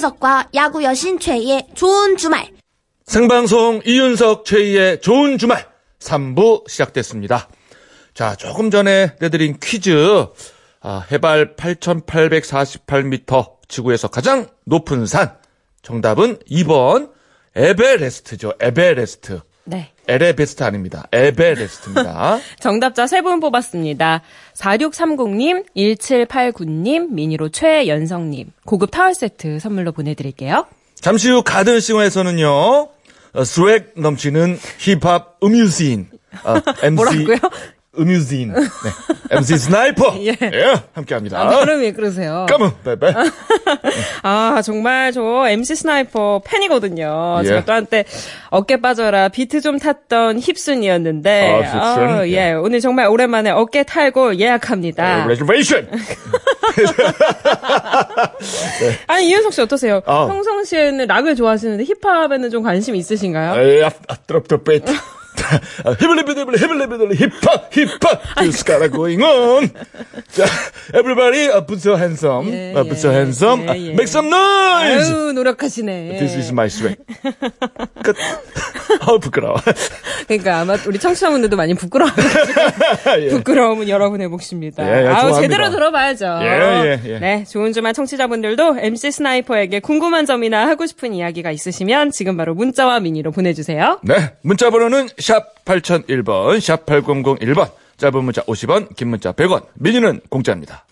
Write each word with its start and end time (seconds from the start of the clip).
이윤석과 0.00 0.48
야구 0.54 0.82
여신 0.82 1.18
최희의 1.18 1.68
좋은 1.74 2.16
주말. 2.16 2.48
생방송 3.04 3.82
이윤석 3.84 4.44
최희의 4.44 5.00
좋은 5.00 5.38
주말 5.38 5.66
3부 5.98 6.68
시작됐습니다. 6.68 7.48
자, 8.14 8.36
조금 8.36 8.70
전에 8.70 9.16
내드린 9.20 9.58
퀴즈. 9.60 10.26
아, 10.80 11.04
해발 11.10 11.56
8,848m 11.56 13.59
지구에서 13.70 14.08
가장 14.08 14.46
높은 14.66 15.06
산. 15.06 15.32
정답은 15.82 16.36
2번 16.50 17.10
에베레스트죠. 17.56 18.52
에베레스트. 18.60 19.40
네. 19.64 19.92
에레베스트 20.08 20.62
아닙니다. 20.64 21.06
에베레스트입니다. 21.12 22.38
정답자 22.60 23.06
세 23.06 23.22
분 23.22 23.40
뽑았습니다. 23.40 24.22
4630님, 24.54 25.64
1789님, 25.76 27.10
미니로 27.12 27.48
최연성님. 27.50 28.50
고급 28.66 28.90
타월 28.90 29.14
세트 29.14 29.58
선물로 29.60 29.92
보내드릴게요. 29.92 30.66
잠시 31.00 31.30
후 31.30 31.42
가든싱어에서는요. 31.42 32.48
어, 33.32 33.44
swag 33.44 33.92
넘치는 33.96 34.58
힙합 34.78 35.36
음유시인. 35.42 36.08
어, 36.44 36.54
MC 36.82 36.90
뭐라고요? 36.94 37.36
음유시인. 37.98 38.52
네. 38.52 38.60
MC 39.32 39.58
스나이퍼. 39.58 40.16
예. 40.22 40.36
함께 40.92 41.14
합니다. 41.14 41.40
아, 41.40 41.48
발음이 41.48 41.82
왜 41.86 41.92
그러세요? 41.92 42.46
Come 42.48 42.61
on, 42.61 42.70
baby. 42.84 43.12
아, 44.22 44.62
정말 44.62 45.10
저 45.12 45.48
MC 45.48 45.74
스나이퍼 45.74 46.42
팬이거든요. 46.44 47.40
예. 47.42 47.46
제가 47.46 47.64
또 47.64 47.72
한때 47.72 48.04
어깨 48.50 48.80
빠져라 48.80 49.28
비트 49.28 49.60
좀 49.60 49.78
탔던 49.78 50.38
힙순이었는데. 50.40 51.64
아, 51.64 51.94
힙순? 51.94 52.28
예. 52.28 52.32
예. 52.32 52.52
오늘 52.52 52.80
정말 52.80 53.08
오랜만에 53.08 53.50
어깨 53.50 53.82
탈골 53.82 54.36
예약합니다. 54.38 55.26
Reservation. 55.26 55.88
아니, 59.08 59.28
이윤석 59.28 59.52
씨 59.52 59.60
어떠세요? 59.62 60.00
아. 60.06 60.26
평상시에는 60.26 61.06
락을 61.08 61.34
좋아하시는데 61.34 61.84
힙합에는 61.84 62.50
좀 62.50 62.62
관심 62.62 62.94
있으신가요? 62.94 63.60
에이, 63.60 63.82
아, 63.84 63.90
Drop 64.26 64.46
the 64.46 64.58
beat. 64.58 64.92
히블리비들리 66.00 66.58
히블리비들리 66.58 67.16
힙합 67.16 67.70
힙합 67.72 68.22
스카라 68.52 68.88
going 68.88 69.22
on. 69.22 69.70
자, 70.28 70.44
everybody 70.94 71.48
uh, 71.48 71.60
put 71.64 71.84
your 71.86 71.98
hands 71.98 72.24
up. 72.24 72.44
예, 72.46 72.72
uh, 72.74 72.84
put 72.84 73.02
your 73.04 73.12
예, 73.12 73.20
hands 73.20 73.44
up. 73.44 73.60
예, 73.60 73.76
예. 73.76 73.90
Make 73.92 74.08
some 74.08 74.28
noise. 74.28 75.10
아유, 75.10 75.32
노력하시네. 75.32 76.18
This 76.18 76.36
is 76.36 76.52
my 76.52 76.66
swag. 76.66 76.96
끝. 78.02 78.16
아우 79.00 79.18
부끄러워. 79.20 79.56
그러니까 80.26 80.60
아마 80.60 80.76
우리 80.86 80.98
청취자분들도 80.98 81.56
많이 81.56 81.74
부끄러워하시고 81.74 83.20
예. 83.20 83.28
부끄러움은 83.28 83.88
여러분의 83.88 84.28
몫입니다. 84.28 84.84
예, 84.84 85.04
예, 85.04 85.08
아우 85.08 85.28
좋아합니다. 85.30 85.40
제대로 85.40 85.70
들어봐야죠. 85.70 86.38
예, 86.42 86.46
예, 86.46 87.00
예. 87.04 87.18
네, 87.18 87.44
좋은 87.44 87.72
주말 87.72 87.92
청취자분들도 87.94 88.78
MC 88.80 89.10
스나이퍼에게 89.12 89.80
궁금한 89.80 90.26
점이나 90.26 90.66
하고 90.68 90.86
싶은 90.86 91.14
이야기가 91.14 91.50
있으시면 91.50 92.10
지금 92.10 92.36
바로 92.36 92.54
문자와 92.54 93.00
미니로 93.00 93.30
보내주세요. 93.30 94.00
네, 94.02 94.32
문자 94.42 94.70
번호는 94.70 95.08
샵 95.30 95.64
8001번, 95.64 96.60
샵 96.60 96.84
8001번. 96.86 97.70
짧은 97.98 98.24
문자 98.24 98.42
50원, 98.42 98.96
긴 98.96 99.08
문자 99.08 99.30
100원. 99.30 99.64
미니는 99.74 100.22
공짜입니다. 100.28 100.84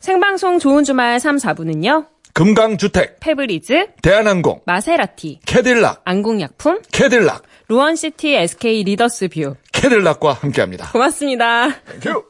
생방송 0.00 0.58
좋은 0.58 0.84
주말 0.84 1.18
3, 1.18 1.36
4부는요. 1.36 2.06
금강주택, 2.34 3.20
페브리즈, 3.20 3.86
대한항공, 4.02 4.60
마세라티, 4.66 5.40
캐딜락, 5.46 6.02
안국약품, 6.04 6.82
캐딜락, 6.92 7.42
루원시티 7.68 8.34
SK 8.34 8.82
리더스 8.82 9.28
뷰. 9.28 9.54
캐딜락과 9.72 10.34
함께합니다. 10.34 10.90
고맙습니다. 10.90 11.70
큐. 12.02 12.22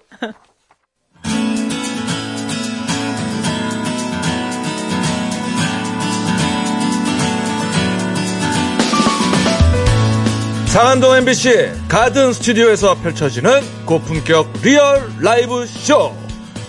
상암동 10.75 11.15
MBC 11.19 11.71
가든 11.89 12.33
스튜디오에서 12.33 12.97
펼쳐지는 12.97 13.61
고품격 13.87 14.55
리얼 14.65 15.09
라이브 15.21 15.65
쇼 15.67 16.13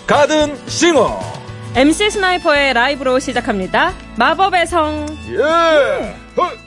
가든 0.06 0.56
싱어 0.68 1.20
MC 1.74 2.12
스나이퍼의 2.12 2.74
라이브로 2.76 3.18
시작합니다. 3.18 3.94
마법의 4.16 4.68
성. 4.68 5.08
예. 5.32 6.16
헐. 6.38 6.66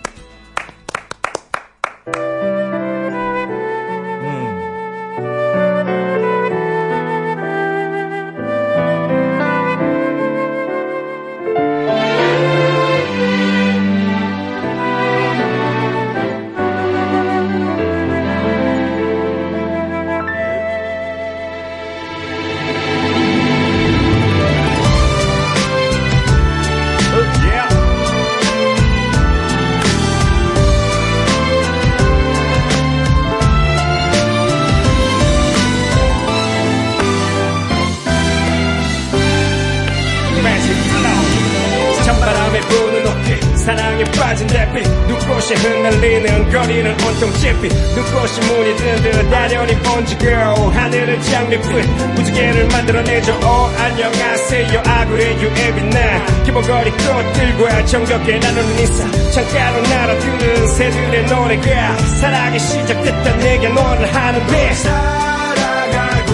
거리는 46.58 46.90
온통 47.06 47.32
잿빛. 47.34 47.72
눈꽃이 47.72 48.46
문이 48.48 48.76
든듯 48.76 49.32
아련히 49.32 49.78
번지고 49.80 50.26
하늘은 50.70 51.22
장미빛 51.22 51.86
무지개를 52.14 52.66
만들어내죠 52.68 53.32
오 53.44 53.70
안녕하세요. 53.78 54.82
아구의 54.84 55.40
유애비나 55.40 56.42
기본거리 56.44 56.90
꽃들과 56.90 57.84
정겹게 57.86 58.38
나누는 58.40 58.78
인사. 58.80 59.08
창가로 59.30 59.82
날아드는 59.82 60.66
새들의 60.68 61.26
노래가 61.26 61.96
사랑이 62.20 62.58
시작됐다. 62.58 63.36
내게 63.36 63.68
노래를 63.68 64.12
하는데 64.12 64.72
살아가고 64.74 66.32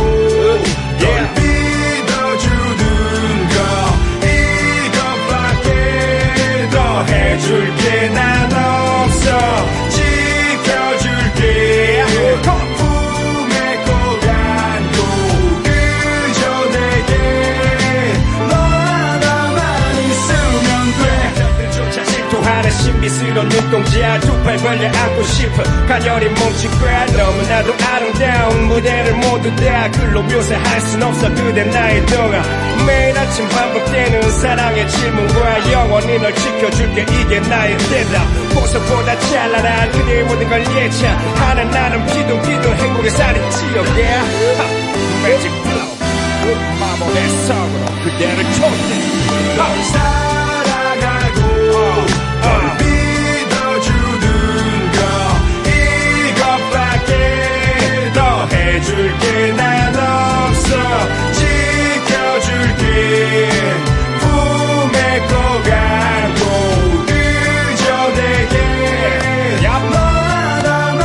yeah. 1.00 1.28
믿어주는 1.38 2.78
거. 3.50 3.56
이것밖에 4.88 5.68
더 6.70 7.04
해줄게 7.04 7.83
눈동자 23.48 24.20
두팔 24.20 24.56
벌려 24.58 24.88
안고 24.88 25.22
싶어. 25.24 25.62
가녀린 25.86 26.34
몸짓과 26.34 27.06
너무나도 27.06 27.74
아름다운 27.92 28.64
무대를 28.68 29.12
모두 29.14 29.54
다 29.56 29.90
글로 29.90 30.22
묘사할 30.22 30.80
순 30.80 31.02
없어. 31.02 31.28
그대 31.34 31.64
나의 31.64 32.06
동화. 32.06 32.42
매일 32.86 33.18
아침 33.18 33.48
반복되는 33.48 34.30
사랑의 34.30 34.88
질문과 34.88 35.72
영원히 35.72 36.18
널 36.18 36.34
지켜줄게. 36.34 37.02
이게 37.02 37.40
나의 37.40 37.78
대답 37.78 38.26
보석보다 38.54 39.18
찬란한 39.18 39.90
그대의 39.92 40.24
모든 40.24 40.48
걸 40.48 40.60
예찬하는 40.60 41.70
나는 41.70 42.06
피둥피둥 42.06 42.74
행복의 42.74 43.10
살이 43.10 43.50
찌어게 43.50 44.08
magic 45.22 45.50
flow 45.62 46.56
마법의 46.80 47.28
성으로 47.46 47.84
그대를 48.04 48.44
초대 48.52 50.33
해줄게 58.74 59.52
난 59.52 59.94
없어. 59.94 60.70
지켜줄게. 62.12 62.82
품에 64.20 65.20
꼭 65.28 65.34
안고 65.72 66.42
그저 67.06 67.84
내게. 68.14 68.54
너 69.62 69.68
하나만 69.70 71.02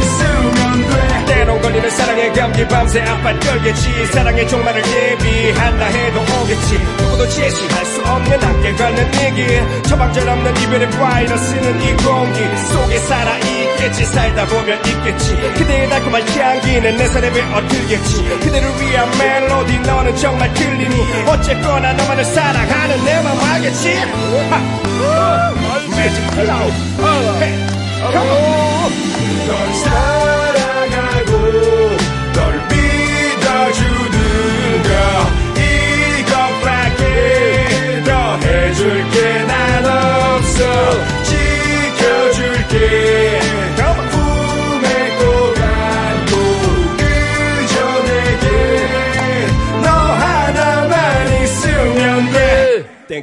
있으면 0.00 0.60
돼. 0.88 0.94
때론 1.26 1.60
걸리는 1.62 1.90
사랑의 1.90 2.32
감기 2.32 2.66
밤새 2.66 3.00
아파 3.02 3.38
떨겠지. 3.38 4.06
사랑의 4.06 4.48
종말을 4.48 4.82
예비한다 4.84 5.86
해도 5.86 6.20
오겠지. 6.20 6.78
누구도 6.98 7.28
제시할 7.28 7.84
수 7.86 8.02
없는 8.02 8.42
한계가 8.42 8.82
흘러가는 8.82 9.14
이길 9.14 9.82
처방전 9.84 10.28
없는 10.28 10.56
이별의 10.56 10.90
바이러스는 10.90 11.82
이 11.82 11.96
공기 11.96 12.56
속에 12.72 12.98
살아 12.98 13.38
있겠지. 13.82 14.04
살다 14.06 14.46
보면 14.46 14.78
있겠지. 14.86 15.34
그대의 15.56 15.88
달콤한 15.90 16.22
향기는 16.28 16.96
내 16.96 17.08
삶에 17.08 17.28
엇들겠지. 17.28 18.28
그대를 18.40 18.68
위한 18.80 19.10
멜로디 19.18 19.78
너는 19.80 20.16
정말 20.16 20.52
들리니. 20.54 20.94
어쨌거나 21.26 21.92
너만을 21.92 22.24
사랑하는 22.24 23.04
내 23.04 23.22
맘 23.22 23.38
알겠지? 23.40 23.94
매직 25.96 26.30
클라우 26.34 26.70
널 29.46 29.74
사랑 29.74 30.21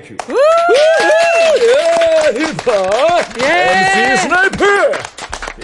Thank 0.02 0.10
you 0.10 0.16
예, 1.62 2.46
힙합. 2.46 3.26
MC 3.38 4.18
스나이퍼. 4.22 4.66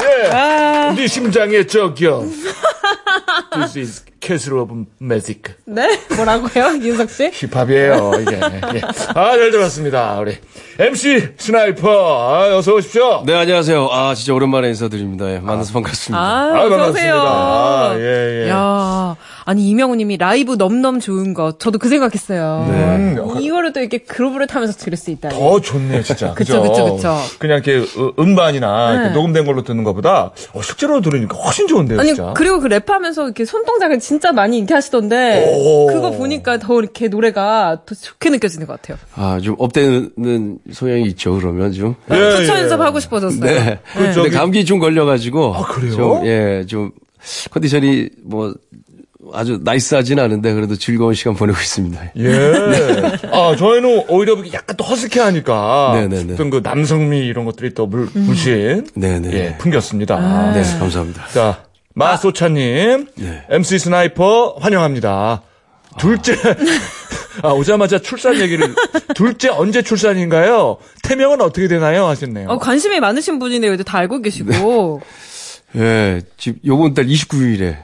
예. 0.01 0.29
아. 0.31 0.93
네 0.95 1.07
심장의 1.07 1.67
저격. 1.67 2.25
This 3.53 3.77
is 3.77 4.05
Castle 4.21 4.59
of 4.61 4.73
Magic. 5.01 5.41
네? 5.65 5.99
뭐라고요? 6.15 6.77
윤석 6.83 7.09
씨? 7.11 7.29
힙합이에요, 7.31 8.11
이게. 8.21 8.35
예. 8.35 8.81
아, 9.13 9.37
잘 9.37 9.51
들었습니다. 9.51 10.19
우리 10.19 10.37
MC 10.79 11.29
스나이퍼. 11.37 11.87
아, 11.89 12.57
어서 12.57 12.73
오십시오. 12.73 13.23
네, 13.25 13.33
안녕하세요. 13.35 13.87
아, 13.91 14.15
진짜 14.15 14.33
오랜만에 14.33 14.67
인사드립니다. 14.69 15.31
예, 15.31 15.39
만나서 15.39 15.71
반갑습니다. 15.73 16.19
아, 16.19 16.61
어서 16.65 16.69
반갑습니다. 16.69 17.13
아, 17.15 17.93
예, 17.97 18.45
예. 18.45 18.49
야, 18.49 19.15
아니 19.47 19.69
이명우 19.69 19.95
님이 19.95 20.17
라이브 20.17 20.55
넘넘 20.55 20.99
좋은 20.99 21.35
것. 21.35 21.59
저도 21.59 21.77
그 21.77 21.87
생각했어요. 21.87 22.65
음, 22.67 23.39
이거를 23.39 23.73
또 23.73 23.79
이렇게 23.79 23.99
그루브를 23.99 24.47
타면서 24.47 24.73
들을 24.73 24.97
수 24.97 25.11
있다니. 25.11 25.35
더 25.37 25.61
좋네요, 25.61 26.01
진짜. 26.01 26.33
그쵸, 26.35 26.63
그쵸, 26.63 26.95
그쵸. 26.95 27.15
그냥 27.37 27.61
이렇게 27.63 27.77
으- 27.77 28.11
음반이나 28.17 28.93
이렇게 28.93 29.07
네. 29.09 29.13
녹음된 29.13 29.45
걸로 29.45 29.63
듣는 29.63 29.83
것보다 29.83 30.31
어, 30.53 30.61
실제로 30.63 30.99
들으니까 31.01 31.37
훨씬 31.37 31.67
좋은데요, 31.67 31.99
아니 31.99 32.15
진짜. 32.15 32.33
그리고 32.35 32.59
그 32.59 32.67
랩하면서 32.69 33.23
이렇게 33.25 33.45
손동작을 33.45 33.99
진짜 33.99 34.31
많이 34.31 34.57
인기 34.57 34.73
하시던데 34.73 35.45
오. 35.55 35.85
그거 35.87 36.09
보니까 36.09 36.57
더 36.57 36.79
이렇게 36.79 37.07
노래가 37.07 37.81
더 37.85 37.93
좋게 37.93 38.31
느껴지는 38.31 38.65
것 38.65 38.81
같아요. 38.81 38.97
아, 39.13 39.39
좀 39.43 39.55
업되는 39.59 40.57
성향이 40.71 41.03
있죠, 41.09 41.35
그러면 41.37 41.71
좀. 41.71 41.95
예, 42.11 42.15
추천 42.37 42.57
예. 42.57 42.61
연습 42.61 42.81
하고 42.81 42.99
싶어졌어요. 42.99 43.41
네. 43.41 43.79
그 43.93 43.99
근데 43.99 44.13
저기- 44.13 44.29
감기 44.31 44.65
좀 44.65 44.79
걸려가지고. 44.79 45.53
아, 45.55 45.61
그래요? 45.67 45.91
좀, 45.95 46.25
예, 46.25 46.65
좀, 46.67 46.91
컨디션이 47.51 48.09
뭐, 48.23 48.53
아주 49.33 49.59
nice하진 49.63 50.19
않은데, 50.19 50.53
그래도 50.53 50.75
즐거운 50.75 51.13
시간 51.13 51.35
보내고 51.35 51.57
있습니다. 51.59 52.11
예. 52.17 53.27
아, 53.31 53.55
저희는 53.57 54.05
오히려 54.07 54.37
약간 54.53 54.75
또 54.77 54.83
허스키하니까. 54.83 55.91
네네네. 55.95 56.33
어떤 56.33 56.49
그 56.49 56.61
남성미 56.63 57.19
이런 57.19 57.45
것들이 57.45 57.73
또 57.73 57.87
물, 57.87 58.07
물씬. 58.13 58.87
네네. 58.95 59.33
예, 59.33 59.57
풍겼습니다. 59.57 60.51
네, 60.53 60.61
감사합니다. 60.79 61.27
자, 61.27 61.63
마소차님. 61.93 63.07
네. 63.15 63.43
MC 63.49 63.79
스나이퍼 63.79 64.57
환영합니다. 64.59 65.41
둘째. 65.97 66.35
아, 67.41 67.49
오자마자 67.49 67.99
출산 67.99 68.39
얘기를. 68.39 68.73
둘째 69.13 69.49
언제 69.49 69.81
출산인가요? 69.81 70.77
태명은 71.03 71.41
어떻게 71.41 71.67
되나요? 71.67 72.05
하셨네요. 72.07 72.49
어, 72.49 72.57
관심이 72.57 72.99
많으신 72.99 73.39
분이네요. 73.39 73.73
이제 73.73 73.83
다 73.83 73.97
알고 73.99 74.21
계시고. 74.21 75.01
예, 75.75 76.21
지금 76.37 76.59
요번 76.65 76.93
달 76.93 77.05
29일에 77.05 77.77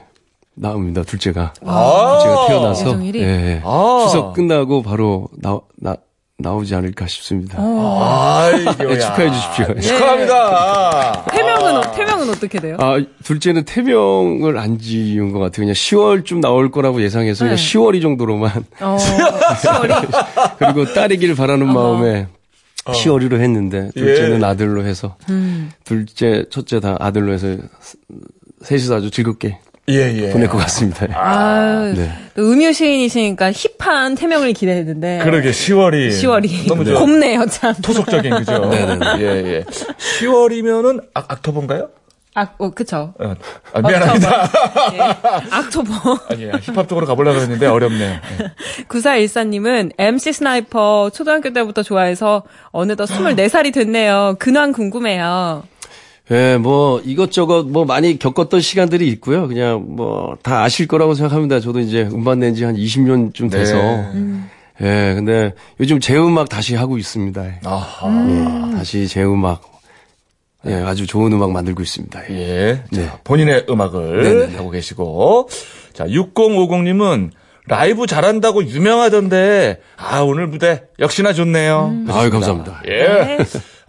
나옵니다, 0.54 1.02
둘째가. 1.02 1.54
아. 1.64 2.18
둘째가 2.22 2.46
태어나서. 2.48 3.04
예, 3.14 3.20
예. 3.20 3.62
아. 3.64 4.06
추석 4.06 4.34
끝나고 4.34 4.82
바로 4.82 5.28
나, 5.40 5.58
나, 5.76 5.96
나오지 6.38 6.74
않을까 6.74 7.06
싶습니다. 7.06 7.58
아이고. 7.58 8.72
네, 8.72 8.98
축하해 8.98 9.30
주십시오. 9.30 9.74
네. 9.74 9.80
축하합니다. 9.80 11.24
태명은, 11.26 11.76
어- 11.76 11.92
태명은 11.92 12.30
어떻게 12.30 12.58
돼요? 12.60 12.76
아, 12.80 13.00
둘째는 13.24 13.64
태명을 13.64 14.58
안 14.58 14.78
지은 14.78 15.32
것 15.32 15.38
같아요. 15.38 15.62
그냥 15.62 15.72
10월쯤 15.74 16.40
나올 16.40 16.70
거라고 16.70 17.00
예상해서 17.02 17.44
그냥 17.44 17.56
네. 17.56 17.62
10월이 17.62 18.02
정도로만. 18.02 18.64
어, 18.80 18.96
10월이. 18.98 20.08
그리고 20.58 20.92
딸이길 20.92 21.34
바라는 21.36 21.72
마음에 21.72 22.26
10월이로 22.84 23.40
했는데, 23.40 23.90
둘째는 23.94 24.42
예. 24.42 24.44
아들로 24.44 24.84
해서. 24.84 25.16
음. 25.30 25.70
둘째, 25.84 26.44
첫째 26.50 26.80
다 26.80 26.96
아들로 26.98 27.32
해서 27.32 27.56
셋이서 28.62 28.96
아주 28.96 29.10
즐겁게 29.10 29.58
예, 29.88 30.12
예. 30.14 30.30
보낼 30.30 30.48
것 30.48 30.58
같습니다. 30.58 31.06
아, 31.14 31.92
네. 31.94 32.08
또 32.36 32.42
음유 32.42 32.72
시인이시니까 32.72 33.50
힙한 33.52 34.14
태명을 34.14 34.52
기대했는데. 34.52 35.22
그러게, 35.24 35.50
10월이. 35.50 36.10
10월이. 36.10 36.68
너무 36.68 36.84
저 36.84 36.98
곱네요, 36.98 37.46
참. 37.46 37.74
토속적인, 37.82 38.30
그죠? 38.36 38.58
네네네. 38.70 39.06
예, 39.18 39.24
예. 39.56 39.64
10월이면은 40.20 41.02
악, 41.14 41.32
악토버인가요? 41.32 41.88
아, 42.34 42.48
어, 42.58 42.70
그쵸. 42.70 43.12
어, 43.18 43.34
아, 43.74 43.80
미안합니다. 43.82 44.50
예. 44.94 45.00
악토버. 45.50 46.18
아니, 46.30 46.46
힙합 46.62 46.88
쪽으로 46.88 47.06
가보려고 47.06 47.40
했는데 47.40 47.66
어렵네요. 47.66 48.10
예. 48.40 48.84
9414님은 48.88 49.92
MC 49.98 50.32
스나이퍼 50.32 51.10
초등학교 51.12 51.52
때부터 51.52 51.82
좋아해서 51.82 52.44
어느덧 52.70 53.06
24살이 53.06 53.74
됐네요. 53.74 54.36
근황 54.38 54.72
궁금해요. 54.72 55.64
예, 56.30 56.56
뭐 56.56 57.00
이것저것 57.04 57.64
뭐 57.64 57.84
많이 57.84 58.18
겪었던 58.18 58.60
시간들이 58.60 59.08
있고요. 59.08 59.48
그냥 59.48 59.84
뭐 59.96 60.36
다 60.42 60.62
아실 60.62 60.86
거라고 60.86 61.14
생각합니다. 61.14 61.60
저도 61.60 61.80
이제 61.80 62.02
음반 62.12 62.38
낸 62.38 62.54
지 62.54 62.64
한 62.64 62.76
20년쯤 62.76 63.50
돼서. 63.50 63.74
네. 63.76 64.12
예, 64.80 65.14
근데 65.14 65.52
요즘 65.80 66.00
제 66.00 66.16
음악 66.16 66.48
다시 66.48 66.74
하고 66.74 66.96
있습니다. 66.98 67.44
예, 67.46 67.54
아하. 67.64 68.70
다시 68.76 69.06
제 69.08 69.22
음악. 69.22 69.62
예, 70.66 70.74
아주 70.74 71.06
좋은 71.08 71.32
음악 71.32 71.50
만들고 71.50 71.82
있습니다. 71.82 72.30
예. 72.30 72.34
예. 72.38 72.82
네. 72.92 73.06
자, 73.06 73.18
본인의 73.24 73.66
음악을 73.68 74.22
네네네. 74.22 74.56
하고 74.56 74.70
계시고. 74.70 75.48
자, 75.92 76.06
6050님은 76.06 77.30
라이브 77.66 78.06
잘한다고 78.06 78.64
유명하던데, 78.66 79.80
아, 79.96 80.20
오늘 80.20 80.46
무대 80.46 80.82
역시나 81.00 81.32
좋네요. 81.32 81.92
아유, 82.08 82.30
감사합니다. 82.30 82.82
예. 82.86 82.90
네. 82.90 83.38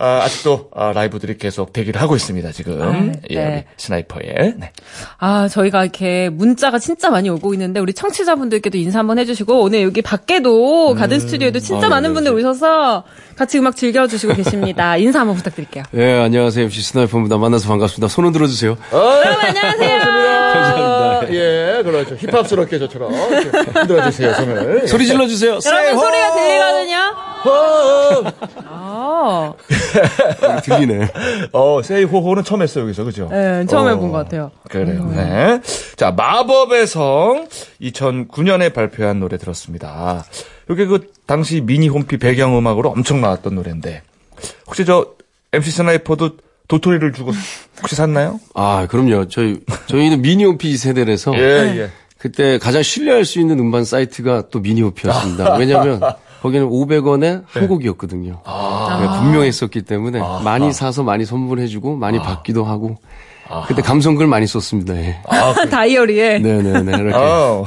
아, 0.03 0.21
아직도 0.23 0.69
아, 0.75 0.91
라이브들이 0.91 1.37
계속 1.37 1.71
대기를 1.71 2.01
하고 2.01 2.17
있습니다, 2.17 2.51
지금. 2.51 3.13
예, 3.29 3.35
네. 3.35 3.53
우리 3.53 3.63
스나이퍼의. 3.77 4.53
네. 4.57 4.71
아, 5.17 5.47
저희가 5.47 5.83
이렇게 5.83 6.27
문자가 6.29 6.77
진짜 6.77 7.09
많이 7.09 7.29
오고 7.29 7.53
있는데 7.53 7.79
우리 7.79 7.93
청취자분들께도 7.93 8.77
인사 8.77 8.99
한번 8.99 9.17
해주시고 9.19 9.61
오늘 9.61 9.83
여기 9.83 10.01
밖에도 10.01 10.93
가든 10.93 11.21
스튜디오에도 11.21 11.59
진짜 11.59 11.85
아, 11.87 11.89
많은 11.89 12.09
네, 12.09 12.13
분들 12.15 12.33
네. 12.35 12.37
오셔서 12.37 13.03
같이 13.37 13.59
음악 13.59 13.77
즐겨주시고 13.77 14.33
계십니다. 14.33 14.97
인사 14.97 15.21
한번 15.21 15.37
부탁드릴게요. 15.37 15.85
예, 15.95 16.19
안녕하세요. 16.23 16.65
MC 16.65 16.81
스나이퍼입니다. 16.81 17.37
만나서 17.37 17.69
반갑습니다. 17.69 18.09
손 18.09 18.25
흔 18.25 18.33
들어 18.33 18.45
주세요. 18.47 18.75
여러분 18.91 19.45
안녕하세요. 19.45 19.99
감사합니다. 20.03 20.92
예, 21.31 21.81
그렇죠. 21.83 22.15
힙합스럽게 22.15 22.79
저처럼. 22.79 23.13
이렇게 23.13 23.71
흔들어 23.71 24.03
주세요, 24.05 24.33
손을. 24.33 24.87
소리 24.87 25.05
질러 25.05 25.27
주세요. 25.27 25.59
여러분 25.65 25.99
소리가 25.99 26.33
들리거든요. 26.33 26.97
호! 27.45 28.23
아, 28.65 29.53
들리네. 30.63 31.07
어, 31.51 31.81
세이 31.83 32.03
호호는 32.05 32.43
처음 32.43 32.61
했어요, 32.61 32.85
여기서, 32.85 33.03
그죠? 33.03 33.27
네, 33.31 33.65
처음 33.65 33.87
어, 33.87 33.89
해본 33.89 34.11
것 34.11 34.17
같아요. 34.19 34.51
그래요, 34.69 35.11
네. 35.13 35.59
자, 35.95 36.11
마법의 36.11 36.87
성, 36.87 37.47
2009년에 37.81 38.73
발표한 38.73 39.19
노래 39.19 39.37
들었습니다. 39.37 40.25
이게 40.69 40.85
그, 40.85 41.11
당시 41.25 41.61
미니 41.61 41.89
홈피 41.89 42.17
배경 42.17 42.57
음악으로 42.57 42.89
엄청 42.89 43.19
나왔던 43.21 43.55
노래인데, 43.55 44.01
혹시 44.67 44.85
저, 44.85 45.07
MC 45.51 45.69
스나이퍼도 45.71 46.31
도토리를 46.67 47.13
주고 47.13 47.31
혹시 47.81 47.95
샀나요? 47.95 48.39
아, 48.55 48.87
그럼요. 48.89 49.27
저희 49.27 49.59
저희는 49.87 50.21
미니홈피 50.21 50.77
세대라서 50.77 51.37
예, 51.37 51.41
예. 51.77 51.89
그때 52.17 52.57
가장 52.57 52.81
신뢰할 52.81 53.25
수 53.25 53.39
있는 53.39 53.59
음반 53.59 53.83
사이트가 53.83 54.49
또 54.49 54.59
미니홈피였습니다. 54.59 55.55
왜냐하면 55.57 55.99
거기는 56.41 56.69
500원에 56.69 57.43
한 57.47 57.67
곡이었거든요. 57.67 58.41
네, 58.45 59.19
분명했었기 59.19 59.81
때문에 59.81 60.19
많이 60.43 60.71
사서 60.71 61.03
많이 61.03 61.25
선물해주고 61.25 61.95
많이 61.97 62.19
받기도 62.19 62.63
하고 62.63 62.97
그때 63.67 63.81
감성글 63.81 64.25
많이 64.27 64.47
썼습니다. 64.47 64.95
예. 64.95 65.17
다이어리에 65.69 66.39
네네네 66.39 66.91
이렇게 66.97 67.13
아우. 67.15 67.65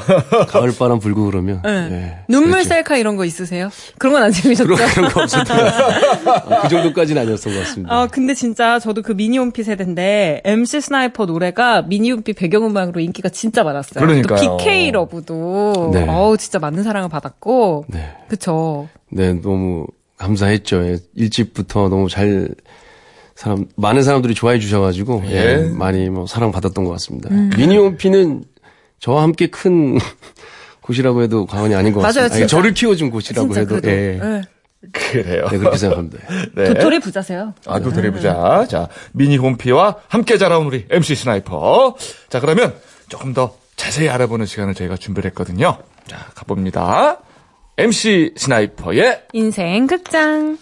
가을 0.49 0.73
바람 0.76 0.99
불고 0.99 1.25
그러면 1.26 1.61
네. 1.64 1.71
예. 1.92 2.18
눈물 2.28 2.52
그렇죠. 2.52 2.68
셀카 2.71 2.97
이런 2.97 3.16
거 3.16 3.25
있으세요? 3.25 3.68
그런 3.99 4.14
건 4.14 4.26
안 4.26 4.32
찍으셨죠? 4.33 4.75
그런 4.75 4.88
그런 4.90 5.11
거 5.11 5.23
없었던 5.23 5.56
것 5.56 5.64
같습니다. 5.64 6.61
그 6.62 6.68
정도까지는 6.68 7.23
아니었던 7.23 7.52
것 7.54 7.59
같습니다. 7.61 7.95
아, 7.95 8.06
근데 8.06 8.35
진짜 8.35 8.78
저도 8.78 9.02
그 9.02 9.12
미니홈피 9.12 9.62
세대인데 9.62 10.42
MC 10.45 10.80
스나이퍼 10.80 11.26
노래가 11.26 11.83
미니홈피 11.83 12.33
배경음악으로 12.33 13.00
인기가 13.00 13.28
진짜 13.28 13.62
많았어요. 13.62 14.04
그러니까요. 14.04 14.40
또 14.40 14.56
BK 14.56 14.90
Love도 14.92 15.90
네. 15.92 16.06
어우 16.09 16.37
진짜 16.38 16.59
많은 16.59 16.83
사랑을 16.83 17.09
받았고 17.09 17.85
네. 17.88 18.11
그쵸. 18.28 18.88
네, 19.11 19.35
너무 19.35 19.87
감사했죠. 20.18 20.83
예. 20.88 20.99
일집부터 21.14 21.88
너무 21.88 22.09
잘 22.09 22.49
사람 23.37 23.66
많은 23.76 24.02
사람들이 24.02 24.35
좋아해 24.35 24.59
주셔가지고 24.59 25.23
예, 25.26 25.31
예. 25.37 25.57
많이 25.71 26.09
뭐 26.09 26.26
사랑 26.26 26.50
받았던 26.50 26.85
것 26.85 26.90
같습니다. 26.93 27.28
미니홈피는 27.31 28.45
저와 28.99 29.23
함께 29.23 29.47
큰 29.49 29.99
곳이라고 30.81 31.23
해도 31.23 31.47
과언이 31.47 31.75
아닌 31.75 31.93
것 31.93 32.00
맞아요, 32.00 32.12
같습니다. 32.14 32.35
진짜. 32.35 32.47
저를 32.47 32.73
키워준 32.75 33.11
곳이라고 33.11 33.52
진짜 33.55 33.61
해도. 33.76 33.88
예. 33.88 34.19
예. 34.23 34.43
그래요. 34.93 35.49
네, 35.50 35.59
그렇게 35.59 35.76
생각합니다. 35.78 36.19
네. 36.55 36.64
도토리 36.75 36.99
부자세요. 37.00 37.55
아, 37.66 37.81
도토리 37.81 38.11
부자. 38.11 38.66
자, 38.69 38.88
미니 39.12 39.37
홈피와 39.37 39.97
함께 40.09 40.38
자라온 40.38 40.66
우리 40.66 40.87
MC 40.88 41.14
스나이퍼. 41.16 41.97
자, 42.28 42.40
그러면 42.40 42.75
조금 43.09 43.35
더 43.35 43.57
자세히 43.75 44.09
알아보는 44.09 44.47
시간을 44.47 44.75
저희가 44.75 44.97
준비를 44.97 45.31
했거든요. 45.31 45.78
자, 46.07 46.19
가봅니다. 46.35 47.19
MC 47.78 48.35
스나이퍼의 48.37 49.23
인생 49.33 49.87
극장. 49.87 50.57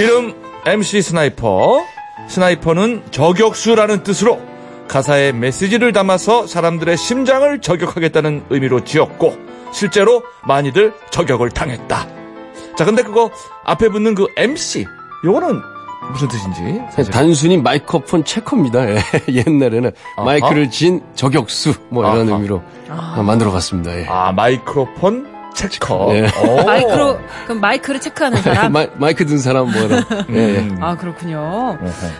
이름 0.00 0.32
MC 0.64 1.02
스나이퍼. 1.02 1.84
스나이퍼는 2.26 3.02
저격수라는 3.10 4.02
뜻으로 4.02 4.40
가사에 4.88 5.32
메시지를 5.32 5.92
담아서 5.92 6.46
사람들의 6.46 6.96
심장을 6.96 7.60
저격하겠다는 7.60 8.44
의미로 8.48 8.82
지었고 8.82 9.36
실제로 9.74 10.22
많이들 10.46 10.94
저격을 11.10 11.50
당했다. 11.50 12.06
자, 12.78 12.84
근데 12.86 13.02
그거 13.02 13.30
앞에 13.64 13.90
붙는 13.90 14.14
그 14.14 14.26
MC 14.38 14.86
요거는 15.22 15.60
무슨 16.12 16.28
뜻인지 16.28 16.80
사실 16.90 17.12
단순히 17.12 17.58
microphone 17.58 18.24
checker입니다. 18.24 18.90
예. 18.90 19.02
옛날에는 19.28 19.92
마이크를 20.16 20.70
쥔 20.70 21.02
저격수 21.14 21.74
뭐 21.90 22.04
이런 22.04 22.26
아하. 22.26 22.36
의미로 22.38 22.62
만들어봤습니다. 23.22 23.98
예. 24.00 24.06
아 24.08 24.32
microphone 24.32 25.29
checker. 25.54 26.08
예. 26.14 26.28
오. 26.46 26.62
마이크로 26.66 27.18
그럼 27.44 27.60
마이크를 27.60 28.00
체크하는 28.00 28.42
사람. 28.42 28.72
마, 28.72 28.86
마이크 28.94 29.26
든 29.26 29.38
사람 29.38 29.70
뭐 29.70 29.82
이런. 29.82 30.04
예, 30.30 30.34
예. 30.36 30.58
음. 30.58 30.78
아 30.80 30.96
그렇군요. 30.96 31.78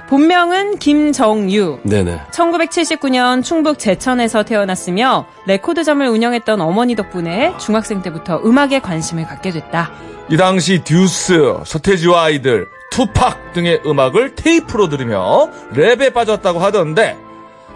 본명은 0.08 0.78
김정유. 0.78 1.80
네네. 1.84 2.22
1979년 2.30 3.42
충북 3.42 3.78
제천에서 3.78 4.42
태어났으며 4.44 5.26
레코드점을 5.46 6.06
운영했던 6.06 6.60
어머니 6.60 6.96
덕분에 6.96 7.54
중학생 7.58 8.02
때부터 8.02 8.40
음악에 8.44 8.80
관심을 8.80 9.26
갖게 9.26 9.50
됐다. 9.50 9.90
이 10.30 10.37
당시 10.37 10.82
듀스, 10.84 11.56
서태지와 11.64 12.25
아이들, 12.25 12.68
투팍 12.90 13.52
등의 13.52 13.82
음악을 13.87 14.34
테이프로 14.37 14.88
들으며 14.88 15.49
랩에 15.72 16.12
빠졌다고 16.12 16.58
하던데 16.60 17.16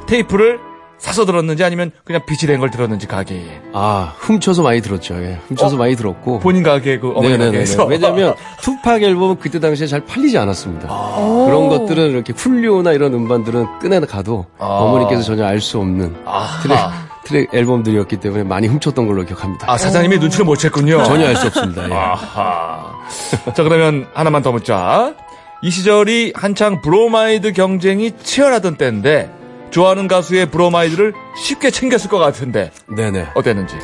테이프를 0.06 0.60
사서 0.98 1.26
들었는지 1.26 1.62
아니면 1.64 1.90
그냥 2.04 2.22
비치된 2.26 2.50
걸 2.50 2.70
들었는지 2.70 3.06
가게에 3.06 3.60
아, 3.72 4.14
훔쳐서 4.18 4.62
많이 4.62 4.80
들었죠. 4.80 5.14
예. 5.22 5.38
훔쳐서 5.48 5.74
어? 5.76 5.78
많이 5.78 5.96
들었고. 5.96 6.38
본인 6.40 6.62
가게 6.62 6.98
그 6.98 7.10
어머니 7.10 7.30
네네네. 7.30 7.44
가게에서 7.46 7.84
왜냐면 7.84 8.34
투팍 8.62 9.02
앨범은 9.02 9.36
그때 9.38 9.60
당시에 9.60 9.86
잘 9.86 10.00
팔리지 10.04 10.38
않았습니다. 10.38 10.88
그런 11.46 11.68
것들은 11.68 12.10
이렇게 12.10 12.32
쿨리오나 12.34 12.92
이런 12.92 13.12
음반들은 13.12 13.78
꺼내 13.80 14.00
가도 14.00 14.46
아. 14.58 14.64
어머니께서 14.66 15.22
전혀 15.22 15.44
알 15.44 15.60
수 15.60 15.78
없는 15.78 16.14
아하. 16.24 16.62
트랙, 16.62 16.78
트랙 17.24 17.54
앨범들이었기 17.54 18.16
때문에 18.18 18.44
많이 18.44 18.66
훔쳤던 18.66 19.06
걸로 19.06 19.24
기억합니다. 19.24 19.70
아 19.70 19.76
사장님이 19.78 20.18
눈치를 20.18 20.44
못 20.46 20.58
챘군요. 20.58 21.04
전혀 21.04 21.26
알 21.26 21.36
수 21.36 21.46
없습니다. 21.48 21.88
예. 21.88 21.92
아하. 21.94 22.92
자 23.54 23.62
그러면 23.62 24.06
하나만 24.14 24.42
더 24.42 24.52
묻자. 24.52 25.14
이 25.62 25.70
시절이 25.70 26.32
한창 26.36 26.82
브로마이드 26.82 27.52
경쟁이 27.52 28.12
치열하던 28.22 28.76
때인데 28.76 29.30
좋아하는 29.74 30.06
가수의 30.06 30.46
브로마이드를 30.52 31.14
쉽게 31.36 31.72
챙겼을 31.72 32.08
것 32.08 32.18
같은데 32.18 32.70
네네. 32.86 33.30
어땠는지. 33.34 33.74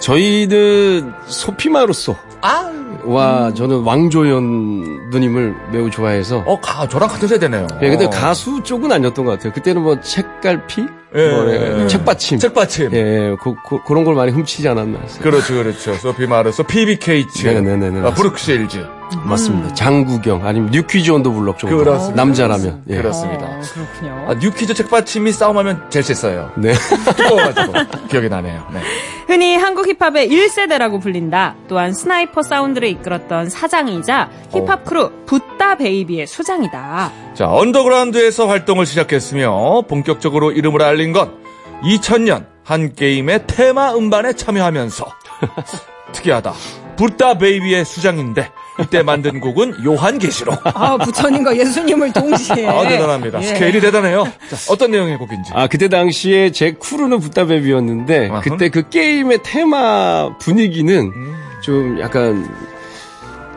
저희는 0.00 1.12
소피 1.26 1.59
마르소 1.59 2.16
아, 2.40 2.72
와 3.04 3.52
저는 3.52 3.82
왕조현 3.82 5.10
누님을 5.10 5.54
매우 5.70 5.90
좋아해서 5.90 6.38
어, 6.46 6.58
가, 6.60 6.88
저랑 6.88 7.10
같은 7.10 7.28
세대네요. 7.28 7.66
예, 7.82 7.90
근데 7.90 8.06
어. 8.06 8.10
가수 8.10 8.62
쪽은 8.62 8.90
아니었던 8.90 9.22
것 9.26 9.32
같아요. 9.32 9.52
그때는 9.52 9.82
뭐 9.82 10.00
책갈피, 10.00 10.86
예, 11.14 11.28
뭐, 11.28 11.50
예, 11.50 11.82
예. 11.82 11.86
책받침, 11.88 12.38
책받침. 12.38 12.94
예, 12.94 12.96
예, 12.96 13.36
그, 13.38 13.54
그, 13.68 13.82
그런 13.84 14.04
걸 14.04 14.14
많이 14.14 14.32
훔치지 14.32 14.66
않았나. 14.66 15.00
그렇죠, 15.20 15.62
그렇죠. 15.62 15.92
소피 15.96 16.26
마르소, 16.26 16.62
피비 16.62 16.93
케이츠, 16.93 17.48
네네네네. 17.48 18.00
아, 18.00 18.14
브룩실즈. 18.14 18.86
맞습니다. 19.24 19.74
장국영 19.74 20.46
아니면 20.46 20.70
뉴키즈 20.70 21.10
온더 21.10 21.30
블럭 21.30 21.58
정도. 21.58 21.78
그렇습니다. 21.78 22.16
남자라면. 22.16 22.82
예. 22.88 22.96
그렇습니다. 22.96 23.44
어, 23.46 23.60
그렇군요. 23.72 24.26
아, 24.28 24.34
뉴키즈 24.34 24.74
책받침이 24.74 25.32
싸움하면 25.32 25.86
제일 25.90 26.04
셌어요. 26.04 26.50
네. 26.56 26.72
뜨거워가지고. 27.16 27.72
기억이 28.08 28.28
나네요. 28.28 28.66
네. 28.72 28.80
흔히 29.26 29.56
한국 29.56 29.86
힙합의 29.88 30.28
1세대라고 30.28 31.00
불린다. 31.00 31.54
또한 31.68 31.92
스나이퍼 31.94 32.42
사운드를 32.42 32.88
이끌었던 32.88 33.48
사장이자 33.50 34.30
힙합 34.52 34.84
크루 34.84 35.10
붓다 35.26 35.76
베이비의 35.76 36.26
수장이다. 36.26 37.12
자, 37.34 37.48
언더그라운드에서 37.48 38.46
활동을 38.46 38.84
시작했으며 38.86 39.82
본격적으로 39.88 40.52
이름을 40.52 40.82
알린 40.82 41.12
건 41.12 41.32
2000년 41.82 42.46
한 42.64 42.94
게임의 42.94 43.46
테마 43.46 43.94
음반에 43.94 44.34
참여하면서 44.34 45.04
특이하다. 46.12 46.52
붓다 46.96 47.38
베이비의 47.38 47.84
수장인데 47.84 48.50
이때 48.80 49.02
만든 49.02 49.40
곡은 49.40 49.84
요한계시록. 49.84 50.60
아, 50.64 50.96
부처님과 50.96 51.56
예수님을 51.56 52.12
동시에. 52.12 52.66
아, 52.66 52.86
대단합니다. 52.88 53.40
예. 53.40 53.46
스케일이 53.46 53.80
대단해요. 53.80 54.24
자, 54.50 54.72
어떤 54.72 54.90
내용의 54.90 55.16
곡인지. 55.18 55.52
아, 55.54 55.66
그때 55.66 55.88
당시에 55.88 56.50
제 56.50 56.72
crew는 56.72 57.20
붓다베이비였는데, 57.20 58.30
아하. 58.30 58.40
그때 58.40 58.68
그 58.68 58.88
게임의 58.88 59.40
테마 59.42 60.38
분위기는 60.38 61.12
좀 61.62 62.00
약간 62.00 62.48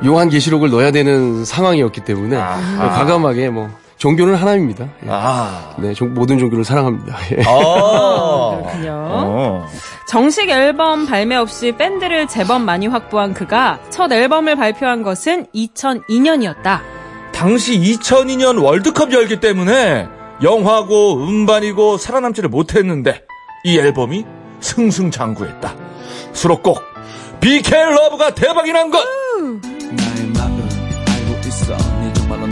요한 0.05 0.29
계시록을 0.29 0.69
넣어야 0.69 0.91
되는 0.91 1.43
상황이었기 1.45 2.01
때문에, 2.01 2.37
아하. 2.37 2.89
과감하게 2.89 3.49
뭐, 3.49 3.69
종교는 3.97 4.35
하나입니다. 4.35 4.85
예. 5.05 5.07
아. 5.09 5.73
네, 5.79 5.93
종- 5.93 6.13
모든 6.13 6.37
종교를 6.37 6.63
사랑합니다. 6.63 7.17
예. 7.31 7.41
아. 7.45 8.57
그렇군요. 8.61 8.91
어. 8.93 9.67
정식 10.07 10.49
앨범 10.49 11.05
발매 11.07 11.35
없이 11.35 11.71
팬들을 11.71 12.27
제법 12.27 12.61
많이 12.61 12.87
확보한 12.87 13.33
그가 13.33 13.79
첫 13.89 14.11
앨범을 14.11 14.55
발표한 14.55 15.01
것은 15.03 15.47
2002년이었다. 15.53 16.79
당시 17.33 17.79
2002년 17.79 18.63
월드컵 18.63 19.11
열기 19.13 19.39
때문에 19.39 20.07
영화고 20.43 21.23
음반이고 21.27 21.97
살아남지를 21.97 22.49
못했는데 22.49 23.23
이 23.63 23.77
앨범이 23.77 24.25
승승장구했다. 24.59 25.73
수록곡 26.33 26.81
BK 27.41 27.71
Love가 27.95 28.33
대박이 28.35 28.71
난 28.71 28.89
것. 28.91 28.97
나의 28.99 30.31
마음 30.35 30.61
알고 30.61 31.47
있어 31.47 31.75
네 32.01 32.13
정말로 32.13 32.47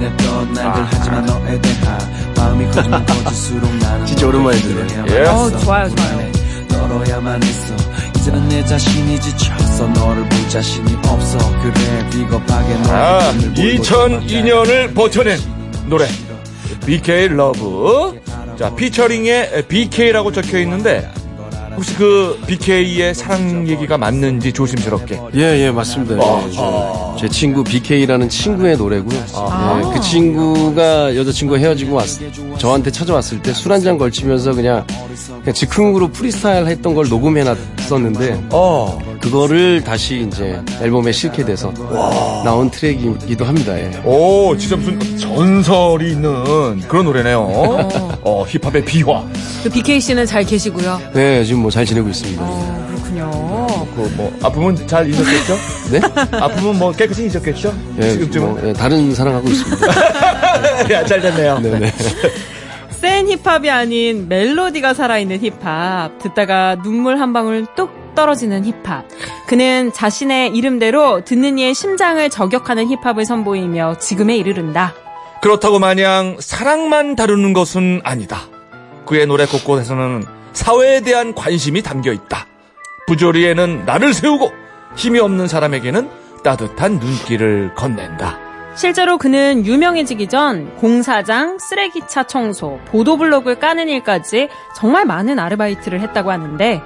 지냈던 0.00 0.52
날들. 0.54 0.82
하지만 0.90 1.26
너에 1.26 1.60
대한 1.60 2.32
마음이 2.34 2.70
커지면 2.70 3.04
커질수록 3.06 3.76
나는 3.76 4.06
진짜 4.06 4.26
오랜만에. 4.26 4.58
너를 4.58 5.14
예. 5.14 5.20
어, 5.26 5.50
좋아요, 5.58 5.94
좋아요. 5.94 6.32
떨어야만 6.68 7.42
했어. 7.42 7.74
이제는 8.16 8.48
내 8.48 8.64
자신이 8.64 9.20
지쳤어 9.20 9.86
너를 9.88 10.26
볼 10.26 10.48
자신이 10.48 10.96
없어. 11.06 11.38
그래 11.60 12.08
비겁하게 12.10 12.74
아, 12.88 13.32
눈을 13.32 13.48
보고 13.50 13.62
2002년을 13.84 14.94
버텨낸 14.94 15.38
노래. 15.86 16.06
BK 16.86 17.28
Love. 17.28 18.18
자, 18.58 18.74
피처링에 18.74 19.66
BK라고 19.68 20.32
적혀 20.32 20.58
있는데 20.60 21.10
혹시 21.76 21.94
그 21.96 22.38
BK의 22.46 23.14
사랑 23.14 23.66
얘기가 23.68 23.96
맞는지 23.96 24.52
조심스럽게. 24.52 25.18
예, 25.34 25.40
예, 25.66 25.70
맞습니다. 25.70 26.14
예, 26.16 26.50
저- 26.52 27.16
제 27.18 27.28
친구 27.28 27.62
BK라는 27.64 28.28
친구의 28.28 28.76
노래고요. 28.76 29.18
아. 29.34 29.80
예, 29.84 29.92
그 29.94 30.00
친구가 30.00 31.16
여자친구가 31.16 31.58
헤어지고 31.58 31.96
왔, 31.96 32.06
저한테 32.58 32.90
찾아왔을 32.90 33.40
때 33.42 33.50
술 33.52 33.72
한 33.72 33.82
잔 33.82 33.96
걸치면서 33.98 34.52
그냥, 34.54 34.84
그냥 35.42 35.54
즉흥으로 35.54 36.08
프리스타일 36.08 36.66
했던 36.66 36.94
걸 36.94 37.08
녹음해놨었는데, 37.08 38.48
어. 38.50 38.98
그거를 39.20 39.84
다시 39.84 40.26
이제 40.26 40.60
앨범에 40.80 41.12
실게 41.12 41.44
돼서 41.44 41.72
나온 42.44 42.70
트랙이기도 42.70 43.44
합니다. 43.44 43.78
예. 43.78 43.90
오, 44.04 44.56
진짜 44.56 44.76
무슨 44.76 44.98
전설이 45.18 46.12
있는 46.12 46.80
그런 46.88 47.04
노래네요. 47.04 47.38
어, 48.22 48.44
힙합의 48.48 48.84
비화. 48.84 49.22
그 49.62 49.68
BK 49.70 50.00
씨는 50.00 50.24
잘 50.26 50.42
계시고요. 50.44 51.00
네, 51.14 51.44
지금 51.44 51.60
뭐 51.62 51.70
잘 51.70 51.84
지내고 51.84 52.08
있습니다. 52.08 52.42
어, 52.42 52.86
그렇군요. 52.88 53.30
그뭐 53.94 54.32
아픔은 54.42 54.86
잘 54.86 55.08
잊었겠죠? 55.08 55.56
네? 55.92 56.00
아픔은 56.38 56.78
뭐 56.78 56.90
깨끗이 56.92 57.26
잊었겠죠? 57.26 57.74
예, 58.00 58.10
지금쯤은 58.12 58.50
뭐, 58.50 58.68
예, 58.68 58.72
다른 58.72 59.14
사랑하고 59.14 59.48
있습니다. 59.48 59.86
야, 60.92 61.04
잘 61.06 61.20
됐네요. 61.20 61.58
네네. 61.60 61.92
센 62.90 63.28
힙합이 63.28 63.70
아닌 63.70 64.26
멜로디가 64.28 64.94
살아있는 64.94 65.40
힙합. 65.40 66.18
듣다가 66.22 66.76
눈물 66.82 67.18
한 67.20 67.32
방울 67.32 67.66
뚝 67.76 67.90
떨어지는 68.14 68.64
힙합. 68.64 69.04
그는 69.46 69.92
자신의 69.92 70.56
이름대로 70.56 71.24
듣는 71.24 71.58
이의 71.58 71.74
심장을 71.74 72.28
저격하는 72.28 72.88
힙합을 72.88 73.24
선보이며 73.24 73.98
지금에 73.98 74.36
이르른다. 74.36 74.94
그렇다고 75.42 75.78
마냥 75.78 76.36
사랑만 76.38 77.16
다루는 77.16 77.52
것은 77.52 78.00
아니다. 78.04 78.40
그의 79.06 79.26
노래 79.26 79.46
곳곳에서는 79.46 80.24
사회에 80.52 81.00
대한 81.00 81.34
관심이 81.34 81.82
담겨 81.82 82.12
있다. 82.12 82.46
부조리에는 83.06 83.84
나를 83.86 84.12
세우고 84.12 84.52
힘이 84.96 85.20
없는 85.20 85.48
사람에게는 85.48 86.10
따뜻한 86.44 86.98
눈길을 86.98 87.74
건넨다. 87.74 88.38
실제로 88.76 89.18
그는 89.18 89.66
유명해지기 89.66 90.28
전 90.28 90.74
공사장, 90.76 91.58
쓰레기차 91.58 92.24
청소, 92.24 92.78
보도블록을 92.86 93.58
까는 93.58 93.88
일까지 93.88 94.48
정말 94.76 95.04
많은 95.04 95.38
아르바이트를 95.38 96.00
했다고 96.00 96.30
하는데 96.30 96.80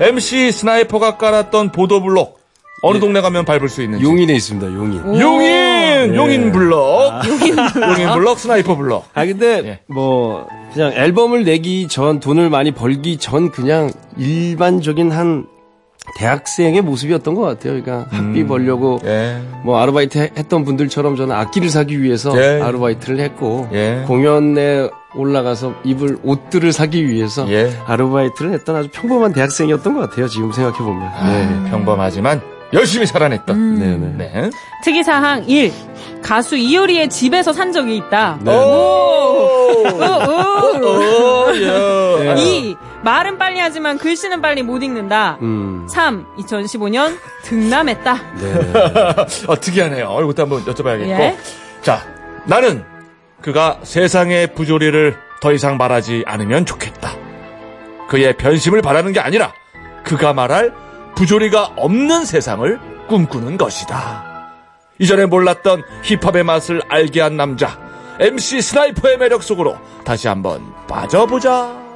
MC 0.00 0.52
스나이퍼가 0.52 1.16
깔았던 1.16 1.72
보도블록. 1.72 2.40
어느 2.82 2.98
동네 2.98 3.20
가면 3.20 3.44
밟을 3.44 3.68
수 3.68 3.82
있는지. 3.82 4.04
용인에 4.04 4.32
있습니다. 4.34 4.66
용인. 4.74 5.20
용인! 5.20 6.14
용인 6.14 6.50
블럭 6.52 7.24
용인 7.26 8.12
블럭 8.14 8.38
스나이퍼 8.38 8.74
블럭 8.74 9.06
아 9.12 9.26
근데 9.26 9.46
예. 9.66 9.80
뭐 9.86 10.46
그냥 10.72 10.92
앨범을 10.92 11.44
내기 11.44 11.88
전 11.88 12.20
돈을 12.20 12.48
많이 12.48 12.70
벌기 12.70 13.18
전 13.18 13.50
그냥 13.50 13.90
일반적인 14.16 15.10
한 15.10 15.46
대학생의 16.18 16.82
모습이었던 16.82 17.34
것 17.34 17.42
같아요. 17.42 17.80
그러니까 17.82 18.06
학비 18.10 18.46
벌려고 18.46 19.00
예. 19.04 19.40
뭐 19.64 19.78
아르바이트 19.80 20.18
해- 20.18 20.30
했던 20.36 20.64
분들처럼 20.64 21.16
저는 21.16 21.34
악기를 21.34 21.68
사기 21.70 22.02
위해서 22.02 22.32
예. 22.36 22.60
아르바이트를 22.62 23.20
했고 23.20 23.68
예. 23.72 24.04
공연에 24.06 24.88
올라가서 25.14 25.74
입을 25.84 26.18
옷들을 26.22 26.72
사기 26.72 27.06
위해서 27.08 27.50
예. 27.50 27.72
아르바이트를 27.86 28.52
했던 28.52 28.76
아주 28.76 28.88
평범한 28.92 29.32
대학생이었던 29.32 29.94
것 29.94 30.08
같아요. 30.10 30.28
지금 30.28 30.52
생각해 30.52 30.78
보면. 30.78 31.10
네. 31.64 31.70
평범하지만 31.70 32.40
열심히 32.72 33.04
살아냈던 33.06 33.78
네네. 33.80 34.12
네. 34.16 34.50
특이사항 34.84 35.44
1. 35.48 35.72
가수 36.22 36.56
이효리의 36.56 37.08
집에서 37.10 37.52
산 37.52 37.72
적이 37.72 37.96
있다. 37.96 38.38
네. 38.42 38.52
오! 38.52 39.84
우, 39.84 39.88
우. 40.80 40.86
오, 40.86 42.24
야. 42.26 42.34
2. 42.36 42.76
말은 43.02 43.38
빨리 43.38 43.58
하지만 43.60 43.98
글씨는 43.98 44.42
빨리 44.42 44.62
못 44.62 44.82
읽는다. 44.82 45.38
음. 45.40 45.86
3. 45.90 46.26
2015년 46.36 47.16
등남했다. 47.44 48.14
네. 48.14 48.54
어, 49.48 49.58
특이하네요. 49.58 50.18
이것도 50.22 50.42
한번 50.42 50.64
여쭤봐야겠고. 50.64 51.08
예. 51.08 51.36
자, 51.82 52.02
나는 52.44 52.84
그가 53.40 53.78
세상의 53.82 54.54
부조리를 54.54 55.16
더 55.40 55.52
이상 55.52 55.78
말하지 55.78 56.24
않으면 56.26 56.66
좋겠다. 56.66 57.12
그의 58.08 58.36
변심을 58.36 58.82
바라는 58.82 59.12
게 59.12 59.20
아니라 59.20 59.52
그가 60.04 60.32
말할 60.32 60.74
부조리가 61.14 61.72
없는 61.76 62.24
세상을 62.24 63.06
꿈꾸는 63.08 63.56
것이다. 63.56 64.28
이전에 64.98 65.24
몰랐던 65.26 65.82
힙합의 66.02 66.44
맛을 66.44 66.82
알게 66.88 67.22
한 67.22 67.36
남자, 67.36 67.78
MC 68.18 68.60
스나이퍼의 68.60 69.16
매력 69.16 69.42
속으로 69.42 69.78
다시 70.04 70.28
한번 70.28 70.74
빠져보자. 70.86 71.89